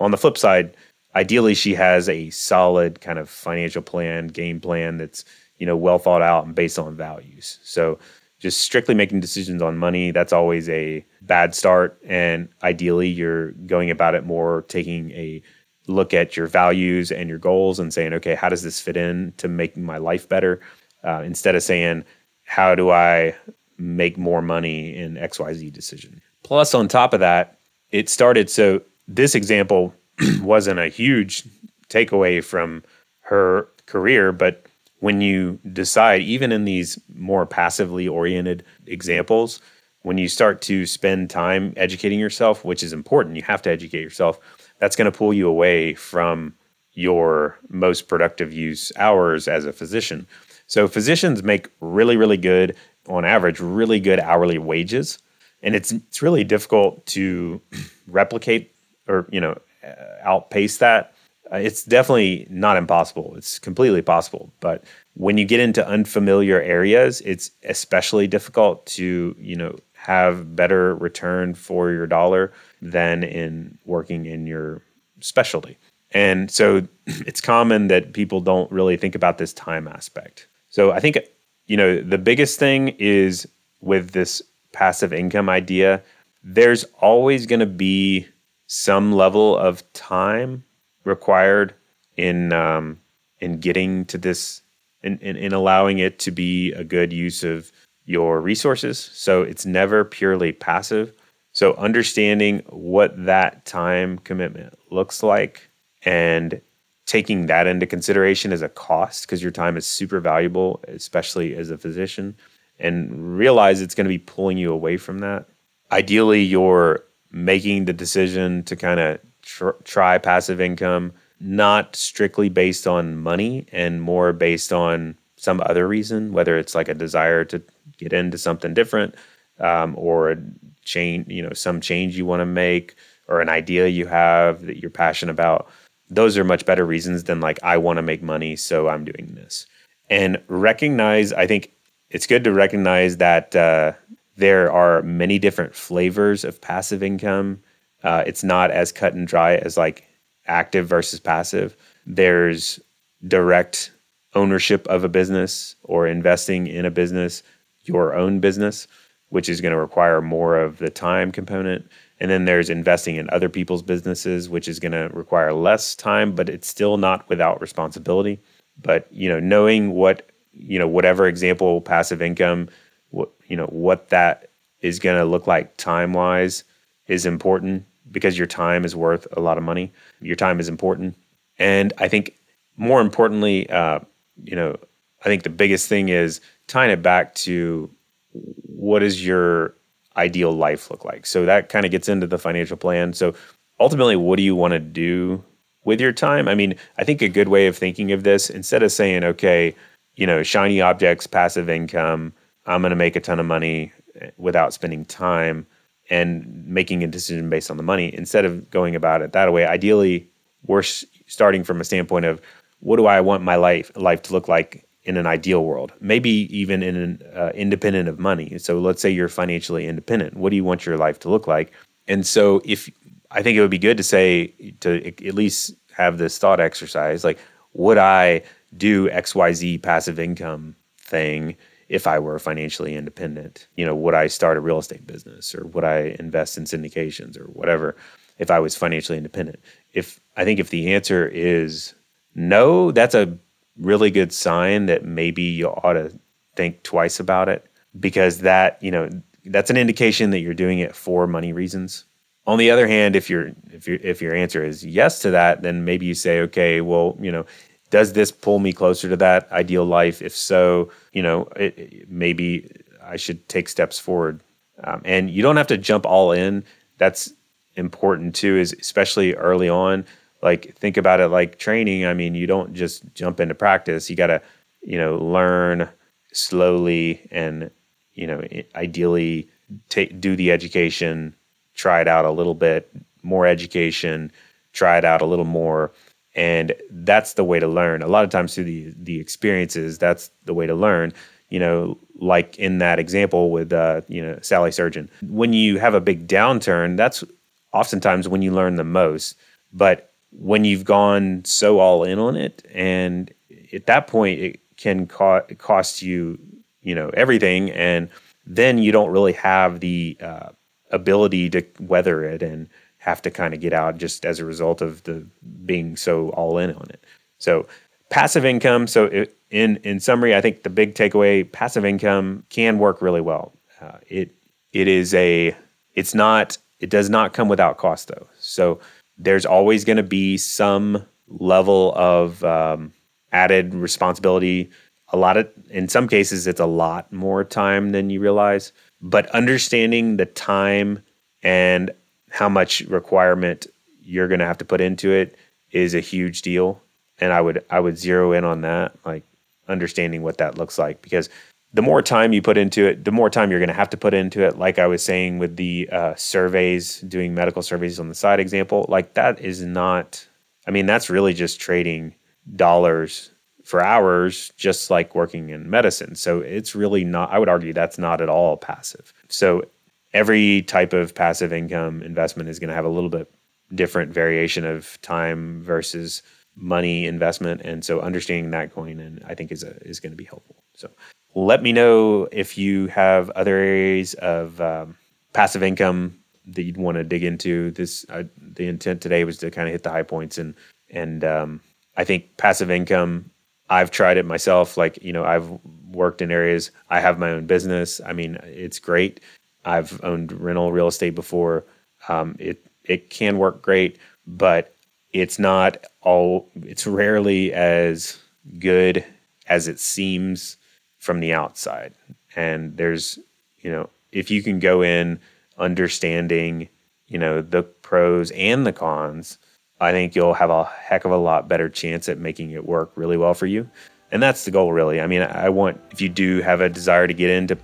on 0.00 0.10
the 0.10 0.16
flip 0.16 0.38
side, 0.38 0.74
ideally 1.14 1.54
she 1.54 1.74
has 1.74 2.08
a 2.08 2.30
solid 2.30 3.00
kind 3.00 3.18
of 3.18 3.28
financial 3.28 3.82
plan, 3.82 4.28
game 4.28 4.60
plan 4.60 4.96
that's 4.96 5.24
you 5.58 5.66
know 5.66 5.76
well 5.76 5.98
thought 5.98 6.22
out 6.22 6.46
and 6.46 6.54
based 6.54 6.78
on 6.78 6.96
values. 6.96 7.58
So 7.62 7.98
just 8.38 8.60
strictly 8.60 8.94
making 8.94 9.20
decisions 9.20 9.62
on 9.62 9.78
money 9.78 10.10
that's 10.10 10.32
always 10.32 10.68
a 10.68 11.04
bad 11.22 11.54
start 11.54 11.98
and 12.06 12.48
ideally 12.62 13.08
you're 13.08 13.52
going 13.52 13.90
about 13.90 14.14
it 14.14 14.26
more 14.26 14.66
taking 14.68 15.10
a 15.12 15.42
look 15.86 16.14
at 16.14 16.36
your 16.36 16.46
values 16.46 17.12
and 17.12 17.28
your 17.28 17.38
goals 17.38 17.78
and 17.78 17.92
saying 17.92 18.12
okay 18.12 18.34
how 18.34 18.48
does 18.48 18.62
this 18.62 18.80
fit 18.80 18.96
in 18.96 19.32
to 19.36 19.48
make 19.48 19.76
my 19.76 19.98
life 19.98 20.28
better? 20.28 20.60
Uh, 21.02 21.22
instead 21.24 21.54
of 21.54 21.62
saying 21.62 22.04
how 22.44 22.74
do 22.74 22.90
i 22.90 23.34
make 23.76 24.16
more 24.16 24.42
money 24.42 24.94
in 24.96 25.14
xyz 25.14 25.72
decision? 25.72 26.20
Plus 26.42 26.74
on 26.74 26.88
top 26.88 27.12
of 27.12 27.20
that 27.20 27.58
it 27.90 28.08
started 28.08 28.50
so 28.50 28.80
this 29.06 29.34
example 29.34 29.94
wasn't 30.40 30.78
a 30.78 30.88
huge 30.88 31.44
takeaway 31.88 32.42
from 32.42 32.82
her 33.20 33.68
career, 33.86 34.32
but 34.32 34.66
when 35.00 35.20
you 35.20 35.58
decide, 35.72 36.22
even 36.22 36.52
in 36.52 36.64
these 36.64 36.98
more 37.14 37.46
passively 37.46 38.08
oriented 38.08 38.64
examples, 38.86 39.60
when 40.02 40.18
you 40.18 40.28
start 40.28 40.60
to 40.62 40.86
spend 40.86 41.30
time 41.30 41.72
educating 41.76 42.18
yourself, 42.18 42.64
which 42.64 42.82
is 42.82 42.92
important, 42.92 43.36
you 43.36 43.42
have 43.42 43.62
to 43.62 43.70
educate 43.70 44.00
yourself, 44.00 44.38
that's 44.84 44.96
going 44.96 45.10
to 45.10 45.16
pull 45.16 45.32
you 45.32 45.48
away 45.48 45.94
from 45.94 46.52
your 46.92 47.58
most 47.70 48.06
productive 48.06 48.52
use 48.52 48.92
hours 48.98 49.48
as 49.48 49.64
a 49.64 49.72
physician. 49.72 50.26
So 50.66 50.88
physicians 50.88 51.42
make 51.42 51.70
really, 51.80 52.18
really 52.18 52.36
good, 52.36 52.76
on 53.08 53.24
average, 53.24 53.60
really 53.60 53.98
good 53.98 54.20
hourly 54.20 54.58
wages, 54.58 55.18
and 55.62 55.74
it's 55.74 55.90
it's 55.90 56.20
really 56.20 56.44
difficult 56.44 57.06
to 57.06 57.62
replicate 58.06 58.74
or 59.08 59.26
you 59.32 59.40
know 59.40 59.58
uh, 59.82 59.94
outpace 60.22 60.76
that. 60.78 61.14
Uh, 61.50 61.56
it's 61.56 61.82
definitely 61.84 62.46
not 62.50 62.76
impossible. 62.76 63.34
It's 63.36 63.58
completely 63.58 64.02
possible, 64.02 64.52
but 64.60 64.84
when 65.14 65.38
you 65.38 65.46
get 65.46 65.60
into 65.60 65.86
unfamiliar 65.86 66.60
areas, 66.60 67.22
it's 67.22 67.50
especially 67.62 68.26
difficult 68.26 68.84
to 68.98 69.34
you 69.38 69.56
know 69.56 69.76
have 70.04 70.54
better 70.54 70.94
return 70.96 71.54
for 71.54 71.90
your 71.90 72.06
dollar 72.06 72.52
than 72.82 73.22
in 73.24 73.78
working 73.86 74.26
in 74.26 74.46
your 74.46 74.82
specialty. 75.20 75.78
And 76.10 76.50
so 76.50 76.86
it's 77.06 77.40
common 77.40 77.88
that 77.88 78.12
people 78.12 78.42
don't 78.42 78.70
really 78.70 78.98
think 78.98 79.14
about 79.14 79.38
this 79.38 79.54
time 79.54 79.88
aspect. 79.88 80.46
So 80.68 80.92
I 80.92 81.00
think, 81.00 81.18
you 81.66 81.78
know, 81.78 82.02
the 82.02 82.18
biggest 82.18 82.58
thing 82.58 82.88
is 82.98 83.48
with 83.80 84.10
this 84.10 84.42
passive 84.72 85.14
income 85.14 85.48
idea, 85.48 86.02
there's 86.42 86.84
always 87.00 87.46
going 87.46 87.60
to 87.60 87.66
be 87.66 88.28
some 88.66 89.10
level 89.10 89.56
of 89.56 89.90
time 89.94 90.64
required 91.04 91.74
in 92.18 92.52
um, 92.52 93.00
in 93.40 93.58
getting 93.58 94.04
to 94.06 94.18
this 94.18 94.60
in, 95.02 95.18
in, 95.20 95.36
in 95.36 95.52
allowing 95.54 95.98
it 95.98 96.18
to 96.18 96.30
be 96.30 96.72
a 96.72 96.84
good 96.84 97.10
use 97.10 97.42
of 97.42 97.72
your 98.04 98.40
resources. 98.40 98.98
So 98.98 99.42
it's 99.42 99.66
never 99.66 100.04
purely 100.04 100.52
passive. 100.52 101.12
So 101.52 101.74
understanding 101.74 102.62
what 102.68 103.24
that 103.26 103.64
time 103.64 104.18
commitment 104.18 104.74
looks 104.90 105.22
like 105.22 105.70
and 106.02 106.60
taking 107.06 107.46
that 107.46 107.66
into 107.66 107.86
consideration 107.86 108.52
as 108.52 108.62
a 108.62 108.68
cost 108.68 109.26
because 109.26 109.42
your 109.42 109.52
time 109.52 109.76
is 109.76 109.86
super 109.86 110.20
valuable, 110.20 110.82
especially 110.88 111.54
as 111.54 111.70
a 111.70 111.78
physician, 111.78 112.36
and 112.78 113.36
realize 113.38 113.80
it's 113.80 113.94
going 113.94 114.06
to 114.06 114.08
be 114.08 114.18
pulling 114.18 114.58
you 114.58 114.72
away 114.72 114.96
from 114.96 115.18
that. 115.18 115.46
Ideally, 115.92 116.42
you're 116.42 117.04
making 117.30 117.84
the 117.84 117.92
decision 117.92 118.62
to 118.64 118.76
kind 118.76 119.00
of 119.00 119.20
tr- 119.42 119.70
try 119.84 120.18
passive 120.18 120.60
income, 120.60 121.12
not 121.40 121.94
strictly 121.94 122.48
based 122.48 122.86
on 122.86 123.16
money 123.16 123.66
and 123.70 124.00
more 124.02 124.32
based 124.32 124.72
on 124.72 125.16
some 125.36 125.60
other 125.66 125.86
reason, 125.86 126.32
whether 126.32 126.58
it's 126.58 126.74
like 126.74 126.88
a 126.88 126.94
desire 126.94 127.44
to 127.44 127.62
get 127.98 128.12
into 128.12 128.38
something 128.38 128.74
different 128.74 129.14
um, 129.60 129.94
or 129.96 130.36
change, 130.84 131.28
you 131.28 131.42
know, 131.42 131.52
some 131.52 131.80
change 131.80 132.16
you 132.16 132.26
want 132.26 132.40
to 132.40 132.46
make 132.46 132.94
or 133.28 133.40
an 133.40 133.48
idea 133.48 133.88
you 133.88 134.06
have 134.06 134.66
that 134.66 134.78
you're 134.78 134.90
passionate 134.90 135.32
about 135.32 135.70
those 136.10 136.36
are 136.36 136.44
much 136.44 136.66
better 136.66 136.84
reasons 136.84 137.24
than 137.24 137.40
like 137.40 137.58
I 137.62 137.76
want 137.76 137.96
to 137.96 138.02
make 138.02 138.22
money, 138.22 138.56
so 138.56 138.88
I'm 138.88 139.04
doing 139.04 139.34
this. 139.34 139.66
And 140.10 140.40
recognize, 140.48 141.32
I 141.32 141.46
think 141.46 141.72
it's 142.10 142.26
good 142.26 142.44
to 142.44 142.52
recognize 142.52 143.16
that 143.16 143.56
uh, 143.56 143.92
there 144.36 144.70
are 144.70 145.02
many 145.02 145.38
different 145.38 145.74
flavors 145.74 146.44
of 146.44 146.60
passive 146.60 147.02
income. 147.02 147.60
Uh, 148.02 148.22
it's 148.26 148.44
not 148.44 148.70
as 148.70 148.92
cut 148.92 149.14
and 149.14 149.26
dry 149.26 149.56
as 149.56 149.76
like 149.76 150.04
active 150.46 150.86
versus 150.86 151.20
passive. 151.20 151.76
There's 152.06 152.78
direct 153.26 153.90
ownership 154.34 154.86
of 154.88 155.04
a 155.04 155.08
business 155.08 155.74
or 155.84 156.06
investing 156.06 156.66
in 156.66 156.84
a 156.84 156.90
business, 156.90 157.42
your 157.84 158.14
own 158.14 158.40
business, 158.40 158.86
which 159.28 159.48
is 159.48 159.60
going 159.60 159.72
to 159.72 159.80
require 159.80 160.20
more 160.20 160.58
of 160.58 160.78
the 160.78 160.90
time 160.90 161.32
component. 161.32 161.86
And 162.20 162.30
then 162.30 162.44
there's 162.44 162.70
investing 162.70 163.16
in 163.16 163.28
other 163.30 163.48
people's 163.48 163.82
businesses, 163.82 164.48
which 164.48 164.68
is 164.68 164.78
going 164.78 164.92
to 164.92 165.10
require 165.12 165.52
less 165.52 165.94
time, 165.94 166.34
but 166.34 166.48
it's 166.48 166.68
still 166.68 166.96
not 166.96 167.28
without 167.28 167.60
responsibility. 167.60 168.40
But 168.80 169.06
you 169.12 169.28
know, 169.28 169.40
knowing 169.40 169.92
what 169.92 170.30
you 170.52 170.78
know, 170.78 170.88
whatever 170.88 171.26
example 171.26 171.80
passive 171.80 172.22
income, 172.22 172.68
what 173.10 173.30
you 173.48 173.56
know, 173.56 173.66
what 173.66 174.08
that 174.10 174.50
is 174.80 174.98
going 174.98 175.16
to 175.16 175.24
look 175.24 175.46
like 175.46 175.76
time 175.76 176.12
wise 176.12 176.64
is 177.06 177.26
important 177.26 177.84
because 178.10 178.38
your 178.38 178.46
time 178.46 178.84
is 178.84 178.94
worth 178.94 179.26
a 179.36 179.40
lot 179.40 179.58
of 179.58 179.64
money. 179.64 179.92
Your 180.20 180.36
time 180.36 180.60
is 180.60 180.68
important, 180.68 181.16
and 181.58 181.92
I 181.98 182.08
think 182.08 182.36
more 182.76 183.00
importantly, 183.00 183.68
uh, 183.70 184.00
you 184.44 184.56
know, 184.56 184.76
I 185.20 185.24
think 185.24 185.42
the 185.42 185.50
biggest 185.50 185.88
thing 185.88 186.08
is 186.08 186.40
tying 186.66 186.90
it 186.90 187.02
back 187.02 187.34
to 187.34 187.90
what 188.32 189.02
is 189.02 189.24
your 189.24 189.74
ideal 190.16 190.52
life 190.52 190.90
look 190.90 191.04
like? 191.04 191.26
So 191.26 191.44
that 191.44 191.68
kind 191.68 191.84
of 191.84 191.90
gets 191.90 192.08
into 192.08 192.26
the 192.26 192.38
financial 192.38 192.76
plan. 192.76 193.12
So 193.12 193.34
ultimately, 193.80 194.16
what 194.16 194.36
do 194.36 194.42
you 194.42 194.56
want 194.56 194.72
to 194.72 194.78
do 194.78 195.42
with 195.84 196.00
your 196.00 196.12
time? 196.12 196.48
I 196.48 196.54
mean, 196.54 196.74
I 196.98 197.04
think 197.04 197.22
a 197.22 197.28
good 197.28 197.48
way 197.48 197.66
of 197.66 197.76
thinking 197.76 198.12
of 198.12 198.22
this, 198.22 198.50
instead 198.50 198.82
of 198.82 198.92
saying, 198.92 199.24
okay, 199.24 199.74
you 200.16 200.26
know, 200.26 200.42
shiny 200.42 200.80
objects, 200.80 201.26
passive 201.26 201.68
income, 201.68 202.32
I'm 202.66 202.80
going 202.82 202.90
to 202.90 202.96
make 202.96 203.16
a 203.16 203.20
ton 203.20 203.40
of 203.40 203.46
money 203.46 203.92
eh, 204.20 204.30
without 204.36 204.72
spending 204.72 205.04
time 205.04 205.66
and 206.10 206.66
making 206.66 207.02
a 207.02 207.06
decision 207.06 207.48
based 207.48 207.70
on 207.70 207.76
the 207.76 207.82
money, 207.82 208.14
instead 208.14 208.44
of 208.44 208.70
going 208.70 208.94
about 208.94 209.22
it 209.22 209.32
that 209.32 209.52
way, 209.52 209.66
ideally, 209.66 210.28
we're 210.66 210.82
starting 210.82 211.64
from 211.64 211.80
a 211.80 211.84
standpoint 211.84 212.24
of 212.24 212.40
what 212.80 212.96
do 212.96 213.06
I 213.06 213.20
want 213.20 213.42
my 213.42 213.56
life 213.56 213.90
life 213.96 214.22
to 214.22 214.32
look 214.32 214.48
like 214.48 214.86
in 215.04 215.16
an 215.16 215.26
ideal 215.26 215.64
world, 215.64 215.92
maybe 216.00 216.30
even 216.56 216.82
in 216.82 216.96
an 216.96 217.22
uh, 217.34 217.50
independent 217.54 218.08
of 218.08 218.18
money. 218.18 218.58
So 218.58 218.78
let's 218.78 219.02
say 219.02 219.10
you're 219.10 219.28
financially 219.28 219.86
independent. 219.86 220.36
What 220.36 220.50
do 220.50 220.56
you 220.56 220.64
want 220.64 220.86
your 220.86 220.96
life 220.96 221.18
to 221.20 221.28
look 221.28 221.46
like? 221.46 221.72
And 222.08 222.26
so 222.26 222.62
if 222.64 222.90
I 223.30 223.42
think 223.42 223.56
it 223.56 223.60
would 223.60 223.70
be 223.70 223.78
good 223.78 223.96
to 223.96 224.02
say 224.02 224.48
to 224.80 225.06
at 225.06 225.34
least 225.34 225.74
have 225.92 226.18
this 226.18 226.38
thought 226.38 226.60
exercise 226.60 227.24
like 227.24 227.38
would 227.74 227.98
I 227.98 228.42
do 228.76 229.08
XYZ 229.10 229.82
passive 229.82 230.18
income 230.18 230.76
thing 230.98 231.56
if 231.88 232.06
I 232.06 232.18
were 232.18 232.38
financially 232.38 232.94
independent? 232.94 233.66
You 233.76 233.84
know, 233.84 233.94
would 233.94 234.14
I 234.14 234.28
start 234.28 234.56
a 234.56 234.60
real 234.60 234.78
estate 234.78 235.06
business 235.06 235.54
or 235.54 235.66
would 235.66 235.84
I 235.84 236.16
invest 236.18 236.56
in 236.56 236.64
syndications 236.64 237.38
or 237.38 237.44
whatever 237.46 237.96
if 238.38 238.50
I 238.50 238.60
was 238.60 238.76
financially 238.76 239.18
independent? 239.18 239.60
If 239.92 240.20
I 240.36 240.44
think 240.44 240.60
if 240.60 240.70
the 240.70 240.94
answer 240.94 241.26
is 241.26 241.94
no, 242.34 242.90
that's 242.90 243.14
a 243.14 243.38
really 243.78 244.10
good 244.10 244.32
sign 244.32 244.86
that 244.86 245.04
maybe 245.04 245.42
you 245.42 245.68
ought 245.68 245.94
to 245.94 246.18
think 246.56 246.82
twice 246.82 247.18
about 247.20 247.48
it 247.48 247.66
because 247.98 248.38
that, 248.38 248.78
you 248.82 248.90
know, 248.90 249.08
that's 249.46 249.70
an 249.70 249.76
indication 249.76 250.30
that 250.30 250.40
you're 250.40 250.54
doing 250.54 250.78
it 250.78 250.94
for 250.94 251.26
money 251.26 251.52
reasons. 251.52 252.04
On 252.46 252.58
the 252.58 252.70
other 252.70 252.86
hand, 252.86 253.16
if 253.16 253.30
your 253.30 253.52
if 253.72 253.88
your 253.88 253.96
if 254.02 254.20
your 254.20 254.34
answer 254.34 254.64
is 254.64 254.84
yes 254.84 255.20
to 255.20 255.30
that, 255.30 255.62
then 255.62 255.84
maybe 255.84 256.06
you 256.06 256.14
say, 256.14 256.40
okay, 256.42 256.80
well, 256.82 257.16
you 257.20 257.32
know, 257.32 257.46
does 257.90 258.12
this 258.12 258.30
pull 258.30 258.58
me 258.58 258.72
closer 258.72 259.08
to 259.08 259.16
that 259.16 259.50
ideal 259.50 259.84
life? 259.84 260.20
If 260.20 260.36
so, 260.36 260.90
you 261.12 261.22
know, 261.22 261.48
it, 261.56 261.78
it, 261.78 262.10
maybe 262.10 262.70
I 263.02 263.16
should 263.16 263.48
take 263.48 263.68
steps 263.68 263.98
forward. 263.98 264.42
Um, 264.82 265.00
and 265.04 265.30
you 265.30 265.42
don't 265.42 265.56
have 265.56 265.68
to 265.68 265.78
jump 265.78 266.04
all 266.04 266.32
in. 266.32 266.64
That's 266.98 267.32
important 267.76 268.34
too, 268.34 268.56
is 268.56 268.74
especially 268.78 269.34
early 269.34 269.68
on 269.68 270.04
like 270.44 270.76
think 270.76 270.98
about 270.98 271.20
it 271.20 271.28
like 271.28 271.58
training. 271.58 272.04
I 272.04 272.12
mean, 272.12 272.34
you 272.34 272.46
don't 272.46 272.74
just 272.74 273.02
jump 273.14 273.40
into 273.40 273.54
practice. 273.54 274.10
You 274.10 274.14
got 274.14 274.26
to, 274.28 274.42
you 274.82 274.98
know, 274.98 275.16
learn 275.16 275.88
slowly 276.32 277.26
and, 277.30 277.70
you 278.12 278.26
know, 278.26 278.46
ideally 278.76 279.48
take 279.88 280.20
do 280.20 280.36
the 280.36 280.52
education, 280.52 281.34
try 281.74 282.02
it 282.02 282.08
out 282.08 282.26
a 282.26 282.30
little 282.30 282.54
bit, 282.54 282.94
more 283.22 283.46
education, 283.46 284.30
try 284.74 284.98
it 284.98 285.04
out 285.04 285.22
a 285.22 285.26
little 285.26 285.46
more. 285.46 285.90
And 286.36 286.74
that's 286.90 287.34
the 287.34 287.44
way 287.44 287.58
to 287.58 287.66
learn. 287.66 288.02
A 288.02 288.08
lot 288.08 288.24
of 288.24 288.30
times 288.30 288.54
through 288.54 288.64
the 288.64 288.92
the 288.98 289.18
experiences, 289.18 289.98
that's 289.98 290.30
the 290.44 290.54
way 290.54 290.66
to 290.66 290.74
learn. 290.74 291.14
You 291.48 291.60
know, 291.60 291.98
like 292.16 292.58
in 292.58 292.78
that 292.78 292.98
example 292.98 293.50
with 293.50 293.72
uh, 293.72 294.02
you 294.08 294.20
know, 294.20 294.38
Sally 294.42 294.72
Surgeon. 294.72 295.08
When 295.22 295.54
you 295.54 295.78
have 295.78 295.94
a 295.94 296.00
big 296.00 296.28
downturn, 296.28 296.98
that's 296.98 297.24
oftentimes 297.72 298.28
when 298.28 298.42
you 298.42 298.52
learn 298.52 298.76
the 298.76 298.84
most. 298.84 299.36
But 299.72 300.13
when 300.38 300.64
you've 300.64 300.84
gone 300.84 301.44
so 301.44 301.78
all 301.78 302.04
in 302.04 302.18
on 302.18 302.36
it, 302.36 302.66
and 302.72 303.32
at 303.72 303.86
that 303.86 304.06
point 304.06 304.40
it 304.40 304.60
can 304.76 305.06
co- 305.06 305.44
cost 305.58 306.02
you, 306.02 306.38
you 306.82 306.94
know, 306.94 307.10
everything, 307.14 307.70
and 307.70 308.08
then 308.46 308.78
you 308.78 308.92
don't 308.92 309.10
really 309.10 309.32
have 309.32 309.80
the 309.80 310.16
uh, 310.20 310.50
ability 310.90 311.50
to 311.50 311.64
weather 311.80 312.24
it 312.24 312.42
and 312.42 312.68
have 312.98 313.20
to 313.22 313.30
kind 313.30 313.54
of 313.54 313.60
get 313.60 313.72
out 313.72 313.98
just 313.98 314.24
as 314.24 314.38
a 314.38 314.44
result 314.44 314.80
of 314.80 315.02
the 315.04 315.26
being 315.66 315.96
so 315.96 316.30
all 316.30 316.58
in 316.58 316.72
on 316.72 316.86
it. 316.90 317.04
So 317.38 317.66
passive 318.10 318.44
income. 318.44 318.86
So 318.86 319.04
it, 319.06 319.36
in 319.50 319.76
in 319.78 320.00
summary, 320.00 320.34
I 320.34 320.40
think 320.40 320.62
the 320.62 320.70
big 320.70 320.94
takeaway: 320.94 321.50
passive 321.50 321.84
income 321.84 322.44
can 322.48 322.78
work 322.78 323.02
really 323.02 323.20
well. 323.20 323.52
Uh, 323.80 323.98
it 324.08 324.34
it 324.72 324.88
is 324.88 325.14
a 325.14 325.54
it's 325.94 326.14
not 326.14 326.58
it 326.80 326.90
does 326.90 327.08
not 327.08 327.32
come 327.32 327.48
without 327.48 327.76
cost 327.76 328.08
though. 328.08 328.26
So 328.38 328.80
there's 329.18 329.46
always 329.46 329.84
going 329.84 329.96
to 329.96 330.02
be 330.02 330.36
some 330.36 331.04
level 331.28 331.92
of 331.96 332.42
um, 332.44 332.92
added 333.32 333.74
responsibility. 333.74 334.70
A 335.08 335.16
lot 335.16 335.36
of, 335.36 335.48
in 335.70 335.88
some 335.88 336.08
cases, 336.08 336.46
it's 336.46 336.60
a 336.60 336.66
lot 336.66 337.12
more 337.12 337.44
time 337.44 337.92
than 337.92 338.10
you 338.10 338.20
realize. 338.20 338.72
But 339.00 339.28
understanding 339.30 340.16
the 340.16 340.26
time 340.26 341.02
and 341.42 341.90
how 342.30 342.48
much 342.48 342.80
requirement 342.82 343.66
you're 344.02 344.28
going 344.28 344.40
to 344.40 344.46
have 344.46 344.58
to 344.58 344.64
put 344.64 344.80
into 344.80 345.12
it 345.12 345.36
is 345.70 345.94
a 345.94 346.00
huge 346.00 346.42
deal. 346.42 346.80
And 347.18 347.32
I 347.32 347.40
would 347.40 347.64
I 347.70 347.80
would 347.80 347.96
zero 347.96 348.32
in 348.32 348.44
on 348.44 348.62
that. 348.62 348.96
Like 349.04 349.24
understanding 349.68 350.22
what 350.22 350.38
that 350.38 350.58
looks 350.58 350.78
like 350.78 351.00
because 351.00 351.28
the 351.74 351.82
more 351.82 352.00
time 352.00 352.32
you 352.32 352.40
put 352.40 352.56
into 352.56 352.86
it, 352.86 353.04
the 353.04 353.10
more 353.10 353.28
time 353.28 353.50
you're 353.50 353.58
going 353.58 353.68
to 353.68 353.74
have 353.74 353.90
to 353.90 353.96
put 353.96 354.14
into 354.14 354.46
it. 354.46 354.56
Like 354.56 354.78
I 354.78 354.86
was 354.86 355.04
saying 355.04 355.38
with 355.38 355.56
the 355.56 355.88
uh, 355.90 356.14
surveys, 356.14 357.00
doing 357.00 357.34
medical 357.34 357.62
surveys 357.62 357.98
on 357.98 358.08
the 358.08 358.14
side 358.14 358.38
example, 358.38 358.86
like 358.88 359.14
that 359.14 359.40
is 359.40 359.62
not, 359.62 360.26
I 360.68 360.70
mean, 360.70 360.86
that's 360.86 361.10
really 361.10 361.34
just 361.34 361.60
trading 361.60 362.14
dollars 362.54 363.32
for 363.64 363.82
hours, 363.82 364.52
just 364.56 364.88
like 364.88 365.16
working 365.16 365.48
in 365.50 365.68
medicine. 365.68 366.14
So 366.14 366.40
it's 366.40 366.76
really 366.76 367.04
not, 367.04 367.32
I 367.32 367.40
would 367.40 367.48
argue 367.48 367.72
that's 367.72 367.98
not 367.98 368.20
at 368.20 368.28
all 368.28 368.56
passive. 368.56 369.12
So 369.28 369.64
every 370.12 370.62
type 370.62 370.92
of 370.92 371.12
passive 371.12 371.52
income 371.52 372.02
investment 372.02 372.48
is 372.48 372.60
going 372.60 372.68
to 372.68 372.74
have 372.74 372.84
a 372.84 372.88
little 372.88 373.10
bit 373.10 373.34
different 373.74 374.12
variation 374.12 374.64
of 374.64 375.00
time 375.02 375.60
versus 375.60 376.22
money 376.54 377.06
investment. 377.06 377.62
And 377.62 377.84
so 377.84 378.00
understanding 378.00 378.52
that 378.52 378.72
going 378.72 379.00
in, 379.00 379.24
I 379.26 379.34
think 379.34 379.50
is 379.50 379.64
a, 379.64 379.76
is 379.84 379.98
going 379.98 380.12
to 380.12 380.16
be 380.16 380.24
helpful. 380.24 380.62
So 380.74 380.88
let 381.34 381.62
me 381.62 381.72
know 381.72 382.28
if 382.32 382.56
you 382.56 382.86
have 382.88 383.30
other 383.30 383.56
areas 383.56 384.14
of 384.14 384.60
um, 384.60 384.96
passive 385.32 385.62
income 385.62 386.18
that 386.46 386.62
you'd 386.62 386.76
want 386.76 386.96
to 386.96 387.04
dig 387.04 387.24
into. 387.24 387.70
This 387.72 388.06
uh, 388.08 388.24
the 388.38 388.68
intent 388.68 389.00
today 389.00 389.24
was 389.24 389.38
to 389.38 389.50
kind 389.50 389.68
of 389.68 389.72
hit 389.72 389.82
the 389.82 389.90
high 389.90 390.02
points 390.02 390.38
and 390.38 390.54
and 390.90 391.24
um, 391.24 391.60
I 391.96 392.04
think 392.04 392.36
passive 392.36 392.70
income. 392.70 393.30
I've 393.70 393.90
tried 393.90 394.16
it 394.16 394.26
myself. 394.26 394.76
Like 394.76 395.02
you 395.02 395.12
know, 395.12 395.24
I've 395.24 395.48
worked 395.90 396.22
in 396.22 396.30
areas. 396.30 396.70
I 396.90 397.00
have 397.00 397.18
my 397.18 397.30
own 397.30 397.46
business. 397.46 398.00
I 398.04 398.12
mean, 398.12 398.38
it's 398.44 398.78
great. 398.78 399.20
I've 399.64 400.02
owned 400.04 400.32
rental 400.32 400.72
real 400.72 400.88
estate 400.88 401.14
before. 401.14 401.64
Um, 402.08 402.36
it 402.38 402.64
it 402.84 403.10
can 403.10 403.38
work 403.38 403.62
great, 403.62 403.98
but 404.26 404.74
it's 405.12 405.38
not 405.38 405.84
all. 406.02 406.48
It's 406.62 406.86
rarely 406.86 407.52
as 407.52 408.18
good 408.58 409.04
as 409.46 409.66
it 409.68 409.80
seems 409.80 410.58
from 411.04 411.20
the 411.20 411.34
outside. 411.34 411.92
And 412.34 412.78
there's, 412.78 413.18
you 413.58 413.70
know, 413.70 413.90
if 414.10 414.30
you 414.30 414.42
can 414.42 414.58
go 414.58 414.82
in 414.82 415.20
understanding, 415.58 416.70
you 417.08 417.18
know, 417.18 417.42
the 417.42 417.62
pros 417.62 418.30
and 418.30 418.66
the 418.66 418.72
cons, 418.72 419.36
I 419.82 419.92
think 419.92 420.16
you'll 420.16 420.32
have 420.32 420.48
a 420.48 420.64
heck 420.64 421.04
of 421.04 421.10
a 421.10 421.18
lot 421.18 421.46
better 421.46 421.68
chance 421.68 422.08
at 422.08 422.16
making 422.16 422.52
it 422.52 422.64
work 422.64 422.90
really 422.94 423.18
well 423.18 423.34
for 423.34 423.44
you. 423.44 423.68
And 424.10 424.22
that's 424.22 424.46
the 424.46 424.50
goal, 424.50 424.72
really. 424.72 425.02
I 425.02 425.06
mean, 425.06 425.20
I 425.20 425.50
want, 425.50 425.78
if 425.90 426.00
you 426.00 426.08
do 426.08 426.40
have 426.40 426.62
a 426.62 426.70
desire 426.70 427.06
to 427.06 427.12
get 427.12 427.28
into 427.28 427.58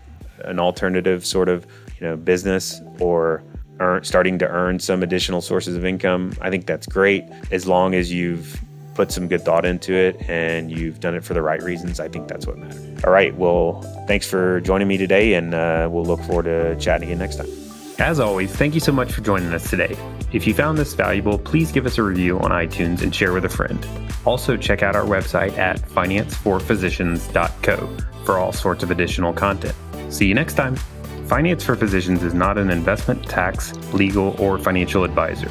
an 0.44 0.60
alternative 0.60 1.24
sort 1.24 1.48
of, 1.48 1.66
you 1.98 2.06
know, 2.06 2.16
business 2.16 2.82
or 2.98 3.42
earn, 3.78 4.04
starting 4.04 4.38
to 4.40 4.48
earn 4.48 4.80
some 4.80 5.02
additional 5.02 5.40
sources 5.40 5.76
of 5.76 5.86
income, 5.86 6.34
I 6.42 6.50
think 6.50 6.66
that's 6.66 6.86
great 6.86 7.24
as 7.50 7.66
long 7.66 7.94
as 7.94 8.12
you've 8.12 8.60
put 9.00 9.10
some 9.10 9.26
good 9.28 9.42
thought 9.42 9.64
into 9.64 9.94
it 9.94 10.28
and 10.28 10.70
you've 10.70 11.00
done 11.00 11.14
it 11.14 11.24
for 11.24 11.32
the 11.32 11.40
right 11.40 11.62
reasons, 11.62 12.00
I 12.00 12.08
think 12.08 12.28
that's 12.28 12.46
what 12.46 12.58
matters. 12.58 13.02
All 13.02 13.10
right. 13.10 13.34
Well, 13.34 13.80
thanks 14.06 14.28
for 14.28 14.60
joining 14.60 14.88
me 14.88 14.98
today, 14.98 15.32
and 15.32 15.54
uh, 15.54 15.88
we'll 15.90 16.04
look 16.04 16.20
forward 16.20 16.42
to 16.42 16.76
chatting 16.76 17.08
again 17.08 17.18
next 17.18 17.36
time. 17.36 17.48
As 17.98 18.20
always, 18.20 18.54
thank 18.54 18.74
you 18.74 18.80
so 18.80 18.92
much 18.92 19.10
for 19.10 19.22
joining 19.22 19.54
us 19.54 19.70
today. 19.70 19.96
If 20.34 20.46
you 20.46 20.52
found 20.52 20.76
this 20.76 20.92
valuable, 20.92 21.38
please 21.38 21.72
give 21.72 21.86
us 21.86 21.96
a 21.96 22.02
review 22.02 22.38
on 22.40 22.50
iTunes 22.50 23.00
and 23.00 23.14
share 23.14 23.32
with 23.32 23.46
a 23.46 23.48
friend. 23.48 23.86
Also, 24.26 24.58
check 24.58 24.82
out 24.82 24.94
our 24.94 25.06
website 25.06 25.56
at 25.56 25.80
financeforphysicians.co 25.80 27.96
for 28.26 28.38
all 28.38 28.52
sorts 28.52 28.82
of 28.82 28.90
additional 28.90 29.32
content. 29.32 29.74
See 30.10 30.26
you 30.26 30.34
next 30.34 30.52
time. 30.54 30.76
Finance 31.26 31.64
for 31.64 31.74
Physicians 31.74 32.22
is 32.22 32.34
not 32.34 32.58
an 32.58 32.68
investment, 32.68 33.26
tax, 33.26 33.74
legal, 33.94 34.36
or 34.38 34.58
financial 34.58 35.04
advisor. 35.04 35.50